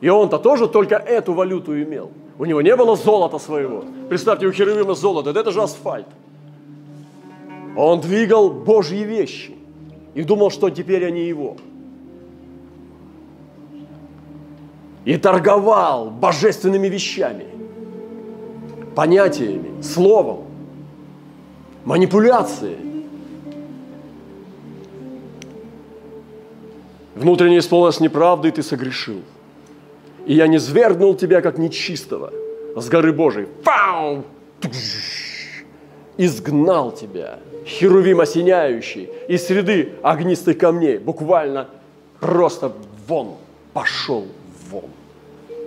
И 0.00 0.08
он-то 0.08 0.38
тоже 0.38 0.66
только 0.66 0.96
эту 0.96 1.34
валюту 1.34 1.80
имел. 1.80 2.10
У 2.36 2.46
него 2.46 2.62
не 2.62 2.74
было 2.74 2.96
золота 2.96 3.38
своего. 3.38 3.84
Представьте, 4.08 4.46
у 4.46 4.52
Херувима 4.52 4.94
золото, 4.94 5.30
это 5.30 5.52
же 5.52 5.62
асфальт. 5.62 6.08
Он 7.76 8.00
двигал 8.00 8.50
Божьи 8.50 9.04
вещи 9.04 9.54
и 10.14 10.24
думал, 10.24 10.50
что 10.50 10.68
теперь 10.70 11.06
они 11.06 11.28
его. 11.28 11.58
И 15.06 15.16
торговал 15.18 16.10
божественными 16.10 16.88
вещами, 16.88 17.46
понятиями, 18.96 19.80
словом, 19.80 20.46
манипуляцией. 21.84 23.04
Внутренне 27.14 27.58
исполнилась 27.58 28.00
неправда, 28.00 28.48
и 28.48 28.50
ты 28.50 28.64
согрешил. 28.64 29.22
И 30.26 30.34
я 30.34 30.48
не 30.48 30.58
свергнул 30.58 31.14
тебя, 31.14 31.40
как 31.40 31.56
нечистого, 31.56 32.32
с 32.74 32.88
горы 32.88 33.12
Божией. 33.12 33.46
Пау! 33.62 34.24
Изгнал 36.16 36.90
тебя, 36.90 37.38
херувим 37.64 38.18
осеняющий, 38.20 39.08
из 39.28 39.46
среды 39.46 39.92
огнистых 40.02 40.58
камней, 40.58 40.98
буквально 40.98 41.68
просто 42.18 42.72
вон, 43.06 43.36
пошел 43.72 44.26
вон. 44.66 44.90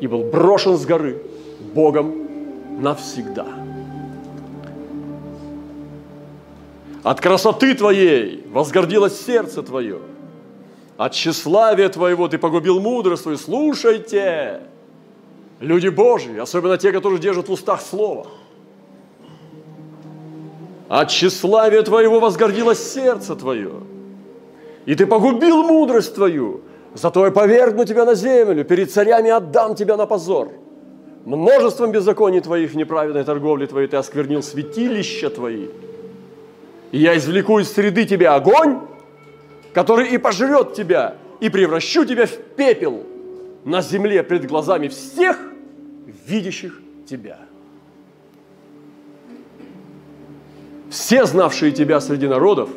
И 0.02 0.08
был 0.08 0.24
брошен 0.24 0.78
с 0.78 0.86
горы 0.86 1.22
Богом 1.74 2.28
навсегда. 2.82 3.48
От 7.04 7.22
красоты 7.22 7.76
твоей 7.76 8.46
возгордилось 8.52 9.20
сердце 9.20 9.64
твое– 9.64 10.00
от 11.00 11.14
тщеславия 11.14 11.88
твоего 11.88 12.28
ты 12.28 12.38
погубил 12.38 12.82
мудрость 12.82 13.24
твою. 13.24 13.38
Слушайте, 13.38 14.64
люди 15.62 15.88
Божьи, 15.88 16.38
особенно 16.38 16.78
те, 16.78 16.92
которые 16.92 17.22
держат 17.22 17.48
в 17.48 17.54
устах 17.54 17.80
Слово. 17.80 18.28
От 20.90 21.08
тщеславия 21.08 21.84
твоего 21.84 22.20
возгордилось 22.20 22.92
сердце 22.92 23.38
твое. 23.38 23.72
И 24.86 24.94
ты 24.94 25.06
погубил 25.06 25.64
мудрость 25.64 26.16
твою. 26.16 26.64
Зато 26.94 27.26
я 27.26 27.32
повергну 27.32 27.86
тебя 27.86 28.06
на 28.06 28.16
землю, 28.16 28.66
перед 28.66 28.92
царями 28.92 29.30
отдам 29.30 29.76
тебя 29.76 29.96
на 29.98 30.06
позор. 30.06 30.52
Множеством 31.26 31.92
беззаконий 31.92 32.40
твоих, 32.40 32.74
неправедной 32.74 33.24
торговли 33.24 33.66
твоей, 33.66 33.88
ты 33.88 33.98
осквернил 33.98 34.42
святилища 34.42 35.30
твои. 35.30 35.68
И 36.92 36.98
я 36.98 37.16
извлеку 37.18 37.60
из 37.60 37.72
среды 37.72 38.06
тебя 38.06 38.36
огонь, 38.36 38.80
который 39.74 40.08
и 40.10 40.18
пожрет 40.18 40.74
тебя, 40.74 41.16
и 41.40 41.50
превращу 41.50 42.06
тебя 42.06 42.26
в 42.26 42.36
пепел 42.56 43.04
на 43.64 43.82
земле 43.82 44.24
пред 44.24 44.48
глазами 44.48 44.88
всех, 44.88 45.38
видящих 46.26 46.82
тебя. 47.08 47.38
Все, 50.90 51.26
знавшие 51.26 51.72
тебя 51.72 52.00
среди 52.00 52.28
народов, 52.28 52.70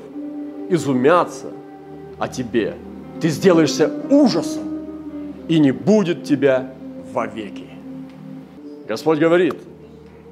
изумятся 0.68 1.46
о 2.18 2.28
тебе. 2.28 2.74
Ты 3.22 3.28
сделаешься 3.28 3.88
ужасом, 4.10 4.64
и 5.46 5.60
не 5.60 5.70
будет 5.70 6.24
тебя 6.24 6.72
вовеки. 7.12 7.68
Господь 8.88 9.20
говорит 9.20 9.54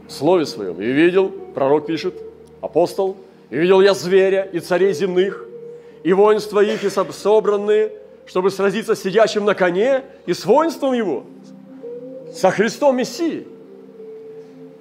в 0.08 0.12
Слове 0.12 0.44
Своем, 0.44 0.82
и 0.82 0.86
видел, 0.86 1.30
пророк 1.54 1.86
пишет, 1.86 2.14
апостол, 2.60 3.16
и 3.48 3.56
видел 3.56 3.80
я 3.80 3.94
зверя 3.94 4.42
и 4.42 4.58
царей 4.58 4.92
земных, 4.92 5.46
и 6.02 6.12
воинства 6.12 6.64
их, 6.64 6.82
и 6.82 6.90
собранные, 6.90 7.92
чтобы 8.26 8.50
сразиться 8.50 8.96
с 8.96 9.02
сидящим 9.02 9.44
на 9.44 9.54
коне 9.54 10.02
и 10.26 10.34
с 10.34 10.44
воинством 10.44 10.92
его, 10.92 11.22
со 12.34 12.50
Христом 12.50 12.96
Мессией, 12.96 13.46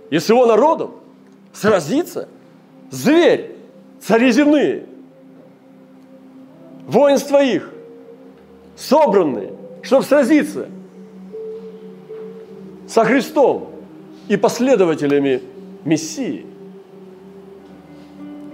и 0.09 0.17
с 0.17 0.27
его 0.29 0.47
народом 0.47 0.95
сразиться. 1.53 2.27
Зверь, 2.89 3.51
цари 4.01 4.31
земные, 4.31 4.85
воинства 6.87 7.43
их, 7.43 7.71
собранные, 8.79 9.53
чтобы 9.81 10.03
сразиться 10.03 10.67
со 12.87 13.03
Христом 13.03 13.69
и 14.27 14.37
последователями 14.37 15.41
Мессии. 15.83 16.45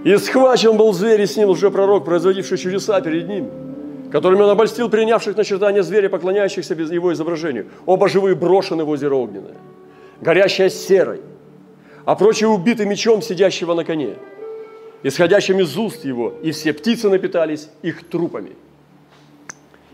И 0.04 0.16
схвачен 0.18 0.76
был 0.76 0.92
зверь, 0.92 1.22
и 1.22 1.26
с 1.26 1.36
ним 1.36 1.50
уже 1.50 1.70
пророк, 1.70 2.04
производивший 2.04 2.58
чудеса 2.58 3.00
перед 3.00 3.28
ним, 3.28 3.50
которыми 4.12 4.42
он 4.42 4.50
обольстил 4.50 4.88
принявших 4.88 5.36
начертания 5.36 5.82
зверя, 5.82 6.08
поклоняющихся 6.08 6.74
без 6.74 6.90
его 6.90 7.12
изображению. 7.12 7.66
Оба 7.86 8.08
живые 8.08 8.36
брошены 8.36 8.84
в 8.84 8.88
озеро 8.88 9.14
огненное, 9.14 9.56
горящее 10.20 10.70
серой, 10.70 11.20
а 12.04 12.14
прочие 12.14 12.48
убиты 12.48 12.84
мечом 12.84 13.22
сидящего 13.22 13.74
на 13.74 13.84
коне, 13.84 14.14
исходящим 15.02 15.58
из 15.60 15.76
уст 15.76 16.04
его, 16.04 16.34
и 16.42 16.52
все 16.52 16.72
птицы 16.72 17.08
напитались 17.08 17.68
их 17.82 18.04
трупами. 18.08 18.52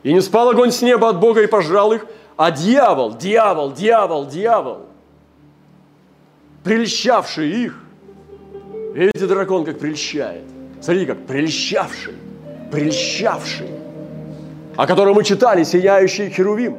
И 0.03 0.12
не 0.12 0.20
спал 0.20 0.50
огонь 0.50 0.72
с 0.72 0.82
неба 0.82 1.09
от 1.09 1.20
Бога 1.20 1.42
и 1.42 1.46
пожрал 1.46 1.92
их, 1.92 2.07
а 2.36 2.50
дьявол, 2.50 3.14
дьявол, 3.14 3.72
дьявол, 3.72 4.26
дьявол, 4.26 4.78
прельщавший 6.64 7.50
их, 7.50 7.82
Видите, 8.92 9.26
дракон 9.26 9.64
как 9.64 9.78
прельщает. 9.78 10.44
Смотрите, 10.80 11.14
как 11.14 11.26
прельщавший, 11.26 12.14
прельщавший, 12.70 13.70
о 14.76 14.86
котором 14.86 15.14
мы 15.14 15.24
читали, 15.24 15.64
сияющий 15.64 16.28
Херувим, 16.28 16.76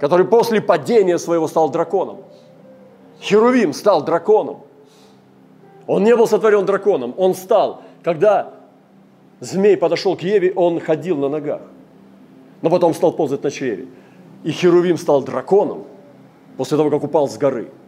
который 0.00 0.26
после 0.26 0.60
падения 0.60 1.18
своего 1.18 1.46
стал 1.46 1.70
драконом. 1.70 2.22
Херувим 3.20 3.72
стал 3.72 4.02
драконом. 4.02 4.62
Он 5.86 6.02
не 6.02 6.16
был 6.16 6.26
сотворен 6.26 6.64
драконом, 6.64 7.14
он 7.16 7.34
стал, 7.34 7.82
когда 8.02 8.54
змей 9.38 9.76
подошел 9.76 10.16
к 10.16 10.22
Еве, 10.22 10.52
он 10.54 10.80
ходил 10.80 11.16
на 11.18 11.28
ногах, 11.28 11.62
но 12.62 12.70
потом 12.70 12.94
стал 12.94 13.12
ползать 13.12 13.42
на 13.42 13.50
чреве. 13.50 13.86
И 14.44 14.50
Херувим 14.50 14.96
стал 14.96 15.22
драконом 15.22 15.84
после 16.56 16.76
того, 16.76 16.90
как 16.90 17.04
упал 17.04 17.28
с 17.28 17.36
горы– 17.36 17.68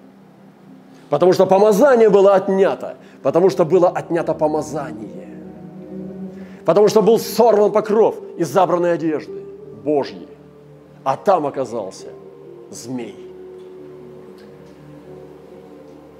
Потому 1.14 1.32
что 1.32 1.46
помазание 1.46 2.08
было 2.08 2.34
отнято. 2.34 2.96
Потому 3.22 3.48
что 3.48 3.64
было 3.64 3.88
отнято 3.88 4.34
помазание. 4.34 5.28
Потому 6.64 6.88
что 6.88 7.02
был 7.02 7.20
сорван 7.20 7.70
покров 7.70 8.16
из 8.36 8.48
забранной 8.48 8.94
одежды 8.94 9.44
Божьей. 9.84 10.28
А 11.04 11.16
там 11.16 11.46
оказался 11.46 12.08
змей. 12.70 13.14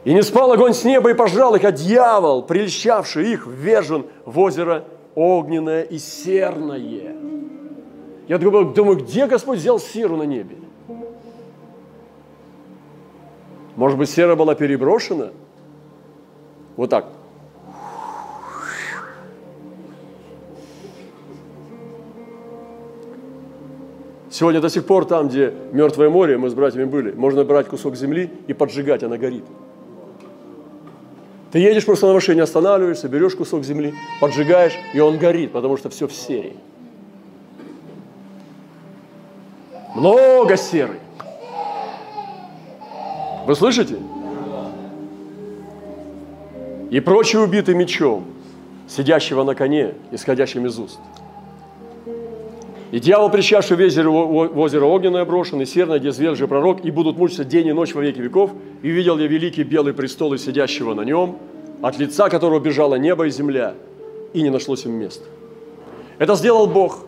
И 0.05 0.15
не 0.15 0.23
спал 0.23 0.53
огонь 0.53 0.75
с 0.75 0.85
неба 0.85 1.11
и 1.11 1.15
пожрал 1.15 1.57
их, 1.57 1.65
а 1.65 1.73
дьявол, 1.73 2.43
прельщавший 2.43 3.33
их, 3.33 3.47
ввержен 3.47 4.05
в 4.27 4.39
озеро 4.39 4.85
огненное 5.17 5.83
и 5.83 5.99
серное. 5.99 7.24
Я 8.27 8.39
думаю, 8.39 8.97
где 8.97 9.27
Господь 9.27 9.59
взял 9.59 9.79
серу 9.79 10.17
на 10.17 10.23
небе? 10.23 10.57
Может 13.77 13.99
быть, 13.99 14.09
сера 14.09 14.35
была 14.37 14.55
переброшена? 14.55 15.31
Вот 16.77 16.91
так. 16.91 17.09
Сегодня 24.31 24.61
до 24.61 24.69
сих 24.69 24.85
пор 24.85 25.05
там, 25.05 25.29
где 25.29 25.55
Мертвое 25.73 26.11
море, 26.11 26.39
мы 26.39 26.51
с 26.51 26.55
братьями 26.55 26.87
были, 26.87 27.13
можно 27.13 27.45
брать 27.45 27.69
кусок 27.69 27.95
земли 27.95 28.31
и 28.49 28.53
поджигать, 28.53 29.05
она 29.05 29.17
горит. 29.17 29.45
Ты 31.53 31.61
едешь 31.61 31.87
просто 31.87 32.09
на 32.09 32.15
машине, 32.15 32.43
останавливаешься, 32.43 33.09
берешь 33.09 33.37
кусок 33.37 33.63
земли, 33.63 33.95
поджигаешь, 34.21 34.77
и 34.93 34.99
он 34.99 35.19
горит, 35.19 35.53
потому 35.53 35.77
что 35.77 35.89
все 35.89 36.09
в 36.09 36.13
серии. 36.13 36.57
Много 39.95 40.57
серы. 40.57 40.99
Вы 43.47 43.55
слышите? 43.55 43.97
И 46.91 47.01
прочие 47.01 47.43
убиты 47.43 47.75
мечом, 47.75 48.25
сидящего 48.89 49.45
на 49.45 49.55
коне, 49.55 49.95
исходящим 50.11 50.67
из 50.67 50.79
уст. 50.79 50.99
И 52.91 53.01
дьявол, 53.01 53.31
прищавший 53.31 53.77
в 53.77 53.81
озеро, 53.81 54.09
в 54.09 54.59
озеро 54.59 54.85
огненное 54.85 55.25
брошен, 55.25 55.61
и 55.61 55.65
серное, 55.65 55.99
где 55.99 56.13
зверь 56.13 56.37
же 56.37 56.47
пророк, 56.47 56.85
и 56.85 56.91
будут 56.91 57.17
мучиться 57.17 57.45
день 57.45 57.67
и 57.67 57.73
ночь 57.73 57.95
во 57.95 58.03
веки 58.03 58.21
веков. 58.21 58.53
И 58.83 58.89
видел 58.89 59.19
я 59.19 59.27
великий 59.27 59.65
белый 59.65 59.93
престол 59.93 60.35
и 60.35 60.39
сидящего 60.39 60.95
на 60.95 61.03
нем, 61.03 61.39
от 61.83 61.99
лица 61.99 62.29
которого 62.29 62.61
бежало 62.61 62.95
небо 62.95 63.27
и 63.27 63.31
земля, 63.31 63.75
и 64.33 64.43
не 64.43 64.51
нашлось 64.51 64.85
им 64.85 64.93
места. 64.93 65.25
Это 66.19 66.37
сделал 66.37 66.67
Бог. 66.67 67.05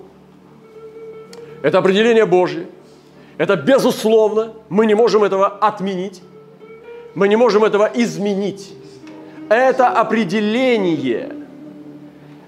Это 1.62 1.78
определение 1.78 2.26
Божье. 2.26 2.66
Это 3.38 3.56
безусловно, 3.56 4.52
мы 4.68 4.86
не 4.86 4.94
можем 4.94 5.22
этого 5.22 5.46
отменить, 5.46 6.22
мы 7.14 7.28
не 7.28 7.36
можем 7.36 7.64
этого 7.64 7.90
изменить. 7.94 8.72
Это 9.48 9.88
определение, 9.88 11.32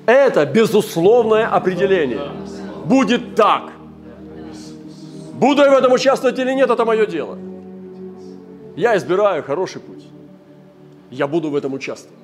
это 0.07 0.47
безусловное 0.47 1.47
определение. 1.47 2.31
Будет 2.85 3.35
так. 3.35 3.73
Буду 5.35 5.63
я 5.63 5.71
в 5.71 5.75
этом 5.75 5.93
участвовать 5.93 6.39
или 6.39 6.53
нет, 6.55 6.71
это 6.71 6.85
мое 6.85 7.07
дело. 7.07 7.39
Я 8.77 8.97
избираю 8.97 9.43
хороший 9.43 9.81
путь. 9.81 10.05
Я 11.11 11.27
буду 11.27 11.51
в 11.51 11.57
этом 11.57 11.75
участвовать. 11.75 12.17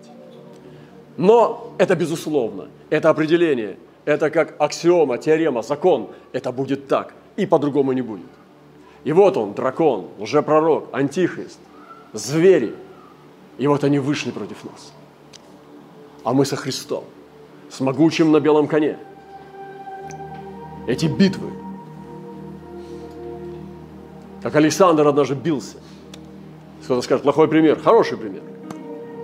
Но 1.16 1.72
это 1.78 1.94
безусловно, 1.94 2.68
это 2.90 3.10
определение, 3.10 3.76
это 4.04 4.30
как 4.30 4.54
аксиома, 4.58 5.18
теорема, 5.18 5.62
закон. 5.62 6.08
Это 6.32 6.50
будет 6.50 6.88
так, 6.88 7.14
и 7.36 7.46
по-другому 7.46 7.92
не 7.92 8.02
будет. 8.02 8.26
И 9.04 9.12
вот 9.12 9.36
он, 9.36 9.52
дракон, 9.52 10.06
лжепророк, 10.18 10.88
антихрист, 10.92 11.58
звери. 12.14 12.74
И 13.58 13.66
вот 13.66 13.84
они 13.84 13.98
вышли 13.98 14.30
против 14.30 14.64
нас. 14.64 14.92
А 16.24 16.32
мы 16.32 16.46
со 16.46 16.56
Христом, 16.56 17.04
с 17.70 17.80
могучим 17.80 18.32
на 18.32 18.40
белом 18.40 18.66
коне. 18.66 18.98
Эти 20.86 21.06
битвы, 21.06 21.50
как 24.42 24.56
Александр 24.56 25.06
однажды 25.06 25.34
бился. 25.34 25.76
Кто-то 26.84 27.02
скажет, 27.02 27.22
плохой 27.22 27.48
пример, 27.48 27.78
хороший 27.80 28.16
пример. 28.18 28.42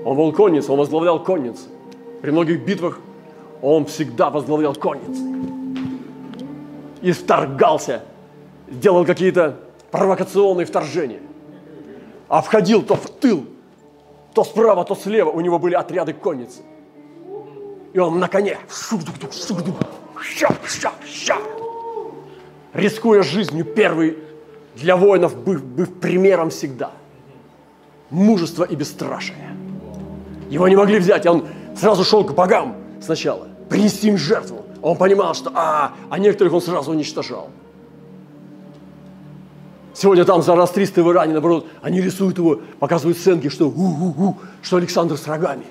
Он 0.04 0.16
был 0.16 0.32
конницей, 0.32 0.70
он 0.70 0.78
возглавлял 0.78 1.22
конницу. 1.22 1.64
При 2.22 2.30
многих 2.30 2.64
битвах 2.64 2.98
он 3.60 3.86
всегда 3.86 4.30
возглавлял 4.30 4.74
конницу. 4.74 5.22
И 7.02 7.12
вторгался, 7.12 8.02
делал 8.68 9.04
какие-то 9.04 9.58
провокационные 9.90 10.66
вторжения. 10.66 11.20
А 12.28 12.42
входил 12.42 12.82
то 12.82 12.94
в 12.94 13.08
тыл, 13.10 13.46
то 14.34 14.44
справа, 14.44 14.84
то 14.84 14.94
слева. 14.94 15.30
У 15.30 15.40
него 15.40 15.58
были 15.58 15.74
отряды 15.74 16.12
конницы. 16.12 16.62
И 17.92 17.98
он 17.98 18.20
на 18.20 18.28
коне, 18.28 18.58
рискуя 22.72 23.22
жизнью, 23.22 23.64
первый 23.64 24.18
для 24.76 24.96
воинов 24.96 25.36
быв, 25.36 25.64
быв 25.64 25.92
примером 26.00 26.50
всегда. 26.50 26.92
Мужество 28.10 28.64
и 28.64 28.76
бесстрашие. 28.76 29.56
Его 30.48 30.68
не 30.68 30.76
могли 30.76 30.98
взять, 30.98 31.26
и 31.26 31.28
он 31.28 31.46
сразу 31.76 32.04
шел 32.04 32.24
к 32.24 32.32
богам 32.32 32.76
сначала, 33.00 33.48
принести 33.68 34.08
им 34.08 34.18
жертву. 34.18 34.64
Он 34.82 34.96
понимал, 34.96 35.34
что 35.34 35.50
а, 35.54 35.92
а 36.08 36.18
некоторых 36.18 36.52
он 36.52 36.62
сразу 36.62 36.92
уничтожал. 36.92 37.50
Сегодня 40.00 40.24
там 40.24 40.40
зороастристы 40.40 41.02
в 41.02 41.12
Иране, 41.12 41.34
наоборот, 41.34 41.66
они 41.82 42.00
рисуют 42.00 42.38
его, 42.38 42.58
показывают 42.78 43.18
сценки, 43.18 43.50
что, 43.50 43.68
у 43.68 43.70
-у 43.70 44.14
-у, 44.16 44.34
что 44.62 44.78
Александр 44.78 45.18
с 45.18 45.26
рогами. 45.26 45.66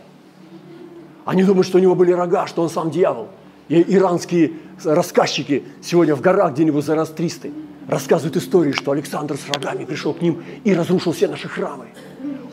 Они 1.26 1.44
думают, 1.44 1.66
что 1.66 1.80
у 1.80 1.82
него 1.82 1.96
были 1.96 2.12
рога, 2.12 2.46
что 2.46 2.62
он 2.62 2.70
сам 2.70 2.92
дьявол. 2.92 3.30
И 3.70 3.84
иранские 3.96 4.52
рассказчики 4.84 5.64
сегодня 5.82 6.16
в 6.16 6.22
горах 6.22 6.54
где-нибудь 6.54 6.86
зороастристы 6.86 7.52
рассказывают 7.88 8.38
истории, 8.38 8.72
что 8.72 8.92
Александр 8.92 9.36
с 9.36 9.50
рогами 9.52 9.84
пришел 9.84 10.14
к 10.14 10.22
ним 10.22 10.44
и 10.64 10.76
разрушил 10.76 11.12
все 11.12 11.28
наши 11.28 11.48
храмы. 11.48 11.88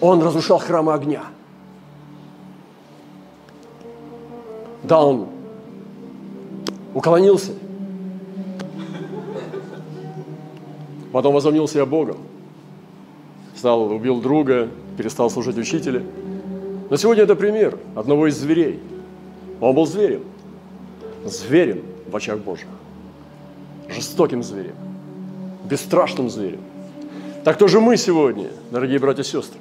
Он 0.00 0.22
разрушал 0.22 0.58
храмы 0.58 0.94
огня. 0.94 1.24
Да, 4.82 5.04
он 5.04 5.26
уклонился– 6.94 7.52
Потом 11.16 11.32
возомнил 11.32 11.66
себя 11.66 11.86
Богом. 11.86 12.18
Стал, 13.56 13.90
убил 13.90 14.20
друга, 14.20 14.68
перестал 14.98 15.30
служить 15.30 15.56
учителя. 15.56 16.02
Но 16.90 16.96
сегодня 16.98 17.22
это 17.22 17.34
пример 17.34 17.78
одного 17.94 18.26
из 18.26 18.36
зверей. 18.36 18.80
Он 19.62 19.74
был 19.74 19.86
зверем. 19.86 20.24
Зверем 21.24 21.80
в 22.06 22.14
очах 22.14 22.40
Божьих. 22.40 22.68
Жестоким 23.88 24.42
зверем. 24.42 24.74
Бесстрашным 25.64 26.28
зверем. 26.28 26.60
Так 27.44 27.56
тоже 27.56 27.80
мы 27.80 27.96
сегодня, 27.96 28.48
дорогие 28.70 28.98
братья 28.98 29.22
и 29.22 29.24
сестры. 29.24 29.58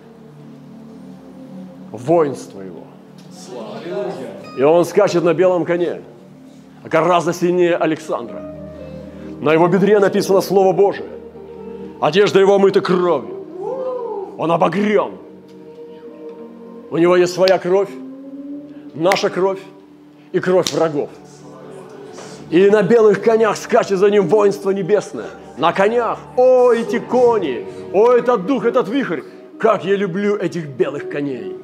Воинство 1.93 2.59
его. 2.59 2.83
И 4.57 4.61
он 4.61 4.83
скачет 4.83 5.23
на 5.23 5.33
белом 5.33 5.63
коне, 5.63 6.01
гораздо 6.83 7.31
сильнее 7.31 7.77
Александра. 7.77 8.57
На 9.39 9.53
его 9.53 9.69
бедре 9.69 9.99
написано 9.99 10.41
Слово 10.41 10.73
Божие. 10.73 11.15
Одежда 12.05 12.39
его 12.39 12.53
омыта 12.53 12.81
кровью. 12.81 14.35
Он 14.37 14.51
обогрен. 14.51 15.13
У 16.91 16.97
него 16.97 17.15
есть 17.15 17.33
своя 17.33 17.57
кровь, 17.57 17.89
наша 18.93 19.31
кровь 19.31 19.59
и 20.31 20.39
кровь 20.39 20.71
врагов. 20.71 21.09
И 22.51 22.69
на 22.69 22.83
белых 22.83 23.23
конях 23.23 23.57
скачет 23.57 23.97
за 23.97 24.11
ним 24.11 24.27
воинство 24.27 24.69
небесное. 24.69 25.25
На 25.57 25.73
конях. 25.73 26.19
О, 26.37 26.71
эти 26.71 26.99
кони! 26.99 27.65
О, 27.91 28.11
этот 28.11 28.45
дух, 28.45 28.65
этот 28.65 28.87
вихрь! 28.87 29.21
Как 29.59 29.83
я 29.83 29.95
люблю 29.95 30.35
этих 30.35 30.67
белых 30.67 31.09
коней! 31.09 31.57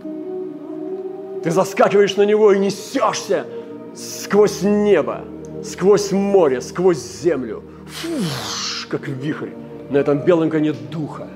Ты 1.43 1.51
заскакиваешь 1.51 2.15
на 2.15 2.23
него 2.23 2.51
и 2.51 2.57
несешься 2.57 3.45
сквозь 3.93 4.63
небо, 4.63 5.21
сквозь 5.63 6.11
море, 6.11 6.61
сквозь 6.61 6.97
землю. 6.97 7.61
Фуш, 7.85 8.87
как 8.89 9.07
вихрь 9.07 9.51
на 9.91 9.97
этом 9.97 10.19
белом 10.19 10.49
коне 10.49 10.73
Духа. 10.73 11.27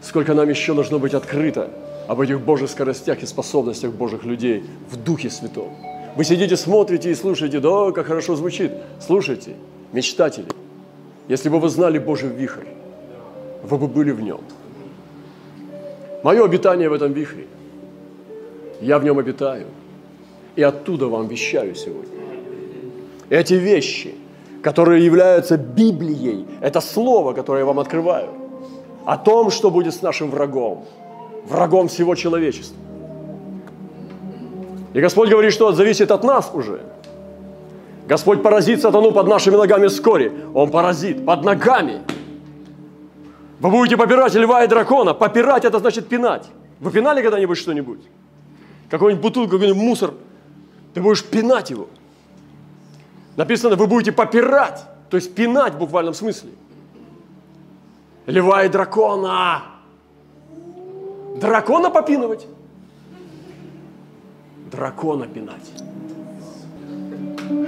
Сколько 0.00 0.34
нам 0.34 0.48
еще 0.48 0.74
должно 0.74 0.98
быть 0.98 1.14
открыто 1.14 1.70
об 2.08 2.20
этих 2.20 2.40
Божьих 2.40 2.70
скоростях 2.70 3.22
и 3.22 3.26
способностях 3.26 3.92
Божьих 3.92 4.24
людей 4.24 4.64
в 4.90 4.96
Духе 4.96 5.30
Святом. 5.30 5.70
Вы 6.16 6.24
сидите, 6.24 6.56
смотрите 6.56 7.10
и 7.10 7.14
слушаете, 7.14 7.60
да, 7.60 7.92
как 7.92 8.06
хорошо 8.06 8.34
звучит. 8.34 8.72
Слушайте, 9.00 9.54
мечтатели, 9.92 10.48
если 11.28 11.48
бы 11.48 11.60
вы 11.60 11.68
знали 11.68 11.98
Божий 11.98 12.28
вихрь, 12.28 12.66
вы 13.62 13.78
бы 13.78 13.86
были 13.86 14.10
в 14.10 14.20
нем. 14.20 14.40
Мое 16.24 16.44
обитание 16.44 16.88
в 16.88 16.92
этом 16.92 17.12
вихре. 17.12 17.46
Я 18.80 18.98
в 18.98 19.04
нем 19.04 19.18
обитаю. 19.18 19.66
И 20.56 20.62
оттуда 20.62 21.06
вам 21.06 21.28
вещаю 21.28 21.74
сегодня. 21.74 22.10
Эти 23.30 23.54
вещи– 23.54 24.14
которые 24.62 25.04
являются 25.04 25.56
Библией. 25.56 26.46
Это 26.60 26.80
слово, 26.80 27.32
которое 27.32 27.60
я 27.60 27.64
вам 27.64 27.80
открываю. 27.80 28.28
О 29.04 29.18
том, 29.18 29.50
что 29.50 29.70
будет 29.70 29.94
с 29.94 30.02
нашим 30.02 30.30
врагом. 30.30 30.84
Врагом 31.48 31.88
всего 31.88 32.14
человечества. 32.14 32.76
И 34.94 35.00
Господь 35.00 35.28
говорит, 35.28 35.52
что 35.52 35.72
зависит 35.72 36.10
от 36.10 36.22
нас 36.22 36.50
уже. 36.54 36.80
Господь 38.06 38.42
поразит 38.42 38.80
сатану 38.80 39.10
под 39.10 39.26
нашими 39.26 39.56
ногами 39.56 39.88
вскоре. 39.88 40.32
Он 40.54 40.70
поразит 40.70 41.26
под 41.26 41.44
ногами. 41.44 42.02
Вы 43.58 43.70
будете 43.70 43.96
попирать 43.96 44.34
льва 44.34 44.64
и 44.64 44.68
дракона. 44.68 45.14
Попирать– 45.14 45.64
это 45.66 45.78
значит 45.78 46.08
пинать. 46.08 46.46
Вы 46.80 46.90
пинали 46.90 47.22
когда-нибудь 47.22 47.58
что-нибудь? 47.58 48.00
Какой-нибудь 48.90 49.22
бутылку, 49.22 49.52
какой-нибудь 49.52 49.82
мусор. 49.82 50.14
Ты 50.94 51.00
будешь 51.00 51.24
пинать 51.24 51.70
его– 51.70 51.88
Написано, 53.36 53.76
вы 53.76 53.86
будете 53.86 54.12
попирать, 54.12 54.84
то 55.10 55.16
есть 55.16 55.34
пинать 55.34 55.74
в 55.74 55.78
буквальном 55.78 56.14
смысле. 56.14 56.50
Льва 58.26 58.64
и 58.64 58.68
дракона. 58.68 59.62
Дракона 61.36 61.90
попинывать. 61.90 62.46
Дракона 64.70 65.26
пинать. 65.26 65.72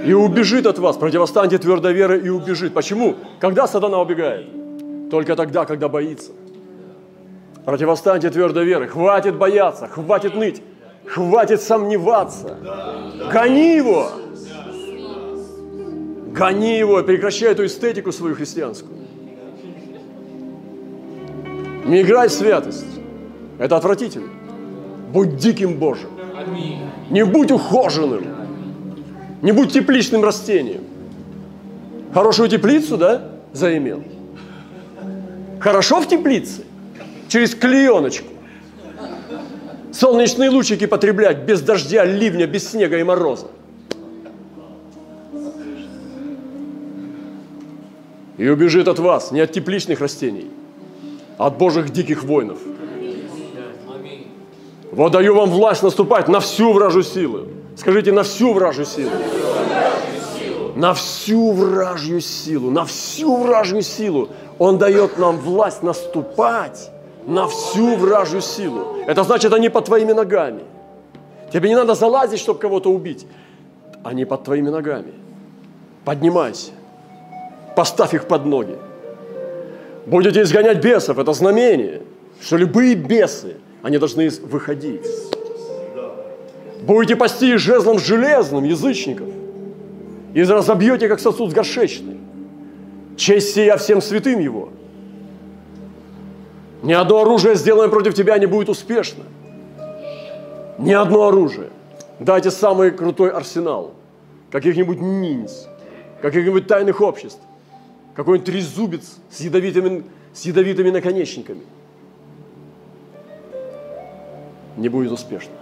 И 0.05 0.13
убежит 0.13 0.65
от 0.65 0.79
вас. 0.79 0.97
Противостаньте 0.97 1.57
твердой 1.57 1.93
веры 1.93 2.19
и 2.19 2.29
убежит. 2.29 2.73
Почему? 2.73 3.15
Когда 3.39 3.67
сатана 3.67 3.99
убегает? 3.99 4.47
Только 5.09 5.35
тогда, 5.35 5.65
когда 5.65 5.89
боится. 5.89 6.31
Противостаньте 7.65 8.29
твердой 8.29 8.65
веры. 8.65 8.87
Хватит 8.87 9.35
бояться, 9.35 9.87
хватит 9.87 10.35
ныть, 10.35 10.61
хватит 11.07 11.61
сомневаться. 11.61 12.57
Гони 13.31 13.75
его. 13.75 14.11
Гони 16.35 16.77
его, 16.77 17.01
прекращай 17.01 17.51
эту 17.51 17.65
эстетику 17.65 18.11
свою 18.11 18.35
христианскую. 18.35 18.91
Не 21.85 22.01
играй 22.01 22.27
в 22.27 22.31
святость. 22.31 22.85
Это 23.57 23.77
отвратительно. 23.77 24.27
Будь 25.13 25.37
диким 25.37 25.77
Божьим. 25.77 26.09
Не 27.09 27.23
будь 27.23 27.51
ухоженным. 27.51 28.25
Не 29.41 29.53
будь 29.53 29.71
тепличным 29.71 30.25
растением. 30.25 30.81
Хорошую 32.13 32.49
теплицу, 32.49 32.97
да, 32.97 33.31
заимел? 33.53 34.03
Хорошо 35.61 36.01
в 36.01 36.07
теплице? 36.07 36.63
Через 37.29 37.55
клееночку. 37.55 38.27
Солнечные 39.93 40.49
лучики 40.49 40.85
потреблять 40.85 41.45
без 41.45 41.61
дождя, 41.61 42.03
ливня, 42.03 42.45
без 42.45 42.69
снега 42.69 42.97
и 42.97 43.03
мороза. 43.03 43.47
И 48.37 48.47
убежит 48.47 48.87
от 48.87 48.99
вас, 48.99 49.31
не 49.31 49.39
от 49.41 49.51
тепличных 49.51 50.01
растений, 50.01 50.49
а 51.37 51.47
от 51.47 51.57
Божьих 51.57 51.89
диких 51.91 52.23
воинов. 52.23 52.57
Вот 54.91 55.11
даю 55.11 55.35
вам 55.35 55.49
власть 55.49 55.83
наступать 55.83 56.27
на 56.27 56.39
всю 56.39 56.71
вражу 56.73 57.03
силу. 57.03 57.47
Скажите, 57.75 58.11
на 58.11 58.23
всю 58.23 58.53
вражу 58.53 58.85
силу. 58.85 59.11
на 60.75 60.93
всю 60.93 61.51
вражью 61.51 62.21
силу, 62.21 62.69
на 62.69 62.83
всю 62.83 63.37
вражью 63.37 63.81
силу. 63.81 64.29
Он 64.59 64.77
дает 64.77 65.17
нам 65.17 65.37
власть 65.37 65.83
наступать 65.83 66.91
на 67.25 67.47
всю 67.47 67.95
вражью 67.95 68.41
силу. 68.41 68.97
Это 69.07 69.23
значит, 69.23 69.53
они 69.53 69.69
под 69.69 69.85
твоими 69.85 70.13
ногами. 70.13 70.63
Тебе 71.51 71.69
не 71.69 71.75
надо 71.75 71.95
залазить, 71.95 72.39
чтобы 72.39 72.59
кого-то 72.59 72.91
убить. 72.91 73.25
Они 74.03 74.25
под 74.25 74.43
твоими 74.43 74.69
ногами. 74.69 75.13
Поднимайся. 76.03 76.71
Поставь 77.75 78.13
их 78.13 78.27
под 78.27 78.45
ноги. 78.45 78.75
Будете 80.05 80.41
изгонять 80.41 80.83
бесов. 80.83 81.17
Это 81.17 81.33
знамение, 81.33 82.01
что 82.41 82.57
любые 82.57 82.95
бесы, 82.95 83.57
они 83.81 83.97
должны 83.97 84.29
выходить. 84.43 85.05
Будете 86.81 87.15
пасти 87.15 87.57
жезлом 87.57 87.99
железным 87.99 88.63
язычников. 88.63 89.27
И 90.33 90.43
разобьете, 90.43 91.07
как 91.07 91.19
сосуд 91.19 91.51
с 91.51 91.53
горшечной. 91.53 92.17
Честь 93.17 93.55
сия 93.55 93.77
всем 93.77 94.01
святым 94.01 94.39
его. 94.39 94.69
Ни 96.83 96.93
одно 96.93 97.21
оружие, 97.21 97.55
сделанное 97.55 97.89
против 97.89 98.13
тебя, 98.13 98.37
не 98.37 98.45
будет 98.45 98.69
успешно. 98.69 99.23
Ни 100.77 100.93
одно 100.93 101.29
оружие. 101.29 101.69
Дайте 102.19 102.51
самый 102.51 102.91
крутой 102.91 103.31
арсенал. 103.31 103.93
Каких-нибудь 104.51 105.01
ниндз, 105.01 105.67
каких-нибудь 106.21 106.67
тайных 106.67 107.01
обществ, 107.01 107.39
какой-нибудь 108.15 108.45
трезубец 108.45 109.17
с 109.29 109.41
ядовитыми, 109.41 110.03
с 110.33 110.45
ядовитыми 110.45 110.89
наконечниками. 110.89 111.61
Не 114.77 114.89
будет 114.89 115.11
успешно. 115.11 115.53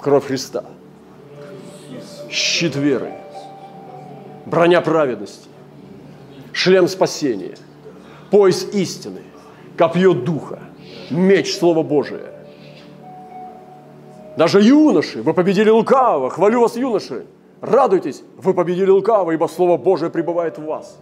Кровь 0.00 0.26
Христа. 0.26 0.64
Щит 2.30 2.76
веры. 2.76 3.12
Броня 4.46 4.80
праведности. 4.80 5.48
Шлем 6.52 6.88
спасения. 6.88 7.56
Пояс 8.30 8.64
истины. 8.72 9.22
Копье 9.76 10.12
духа. 10.12 10.60
Меч 11.10 11.54
Слова 11.54 11.82
Божия 11.82 12.32
даже 14.36 14.62
юноши, 14.62 15.22
вы 15.22 15.34
победили 15.34 15.68
лукавого. 15.68 16.30
Хвалю 16.30 16.60
вас, 16.60 16.76
юноши. 16.76 17.26
Радуйтесь, 17.60 18.22
вы 18.36 18.54
победили 18.54 18.90
лукавого, 18.90 19.32
ибо 19.32 19.46
Слово 19.46 19.76
Божие 19.76 20.10
пребывает 20.10 20.58
в 20.58 20.64
вас. 20.64 20.98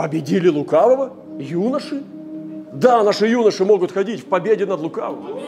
Победили 0.00 0.48
лукавого? 0.48 1.12
Юноши? 1.38 2.02
Да, 2.72 3.04
наши 3.04 3.26
юноши 3.26 3.66
могут 3.66 3.92
ходить 3.92 4.20
в 4.20 4.24
победе 4.24 4.64
над 4.64 4.80
лукавым. 4.80 5.38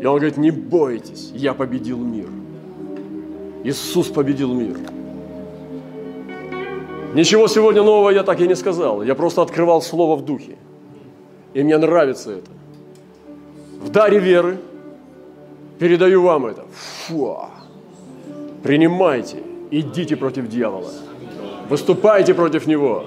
И 0.00 0.04
он 0.04 0.16
говорит, 0.16 0.36
не 0.36 0.50
бойтесь, 0.50 1.30
я 1.34 1.54
победил 1.54 1.98
мир. 1.98 2.26
Иисус 3.62 4.08
победил 4.08 4.52
мир. 4.52 4.76
Ничего 7.14 7.46
сегодня 7.46 7.84
нового 7.84 8.10
я 8.10 8.24
так 8.24 8.40
и 8.40 8.48
не 8.48 8.56
сказал. 8.56 9.04
Я 9.04 9.14
просто 9.14 9.42
открывал 9.42 9.80
Слово 9.80 10.16
в 10.16 10.24
духе. 10.24 10.56
И 11.52 11.62
мне 11.62 11.78
нравится 11.78 12.32
это. 12.32 12.50
В 13.80 13.90
даре 13.90 14.18
веры– 14.18 14.58
Передаю 15.78 16.22
вам 16.22 16.46
это. 16.46 16.64
Фу. 16.72 17.36
Принимайте, 18.64 19.42
идите 19.70 20.16
против 20.16 20.48
дьявола. 20.48 20.90
Выступайте 21.68 22.34
против 22.34 22.66
него. 22.66 23.04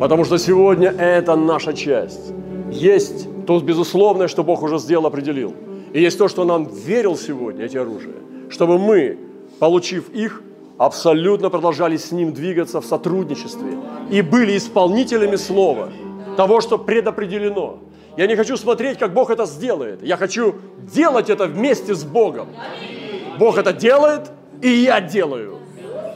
Потому 0.00 0.24
что 0.24 0.38
сегодня 0.38 0.90
это 0.90 1.36
наша 1.36 1.72
часть. 1.72 2.32
Есть 2.70 3.28
то 3.46 3.58
безусловное, 3.60 4.28
что 4.28 4.42
Бог 4.42 4.62
уже 4.62 4.78
сделал, 4.78 5.06
определил. 5.06 5.54
И 5.92 6.00
есть 6.00 6.18
то, 6.18 6.28
что 6.28 6.44
нам 6.44 6.64
верил 6.64 7.16
сегодня, 7.16 7.64
эти 7.64 7.76
оружия. 7.76 8.14
Чтобы 8.48 8.78
мы, 8.78 9.18
получив 9.58 10.08
их, 10.10 10.42
абсолютно 10.78 11.50
продолжали 11.50 11.96
с 11.96 12.12
Ним 12.12 12.32
двигаться 12.32 12.80
в 12.80 12.86
сотрудничестве. 12.86 13.78
И 14.10 14.22
были 14.22 14.56
исполнителями 14.56 15.36
Слова, 15.36 15.90
того, 16.36 16.60
что 16.60 16.78
предопределено. 16.78 17.78
Я 18.16 18.26
не 18.26 18.36
хочу 18.36 18.56
смотреть, 18.56 18.98
как 18.98 19.12
Бог 19.12 19.30
это 19.30 19.46
сделает. 19.46 20.02
Я 20.02 20.16
хочу 20.16 20.54
делать 20.94 21.30
это 21.30 21.46
вместе 21.46 21.94
с 21.94 22.04
Богом. 22.04 22.48
Бог 23.38 23.58
это 23.58 23.72
делает, 23.72 24.30
и 24.62 24.68
я 24.68 25.00
делаю. 25.00 25.59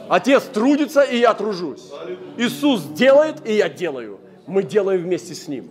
Отец 0.09 0.43
трудится, 0.43 1.01
и 1.01 1.17
я 1.17 1.33
тружусь. 1.33 1.91
Иисус 2.37 2.83
делает, 2.83 3.47
и 3.47 3.53
я 3.53 3.69
делаю. 3.69 4.19
Мы 4.47 4.63
делаем 4.63 5.01
вместе 5.01 5.33
с 5.33 5.47
Ним. 5.47 5.69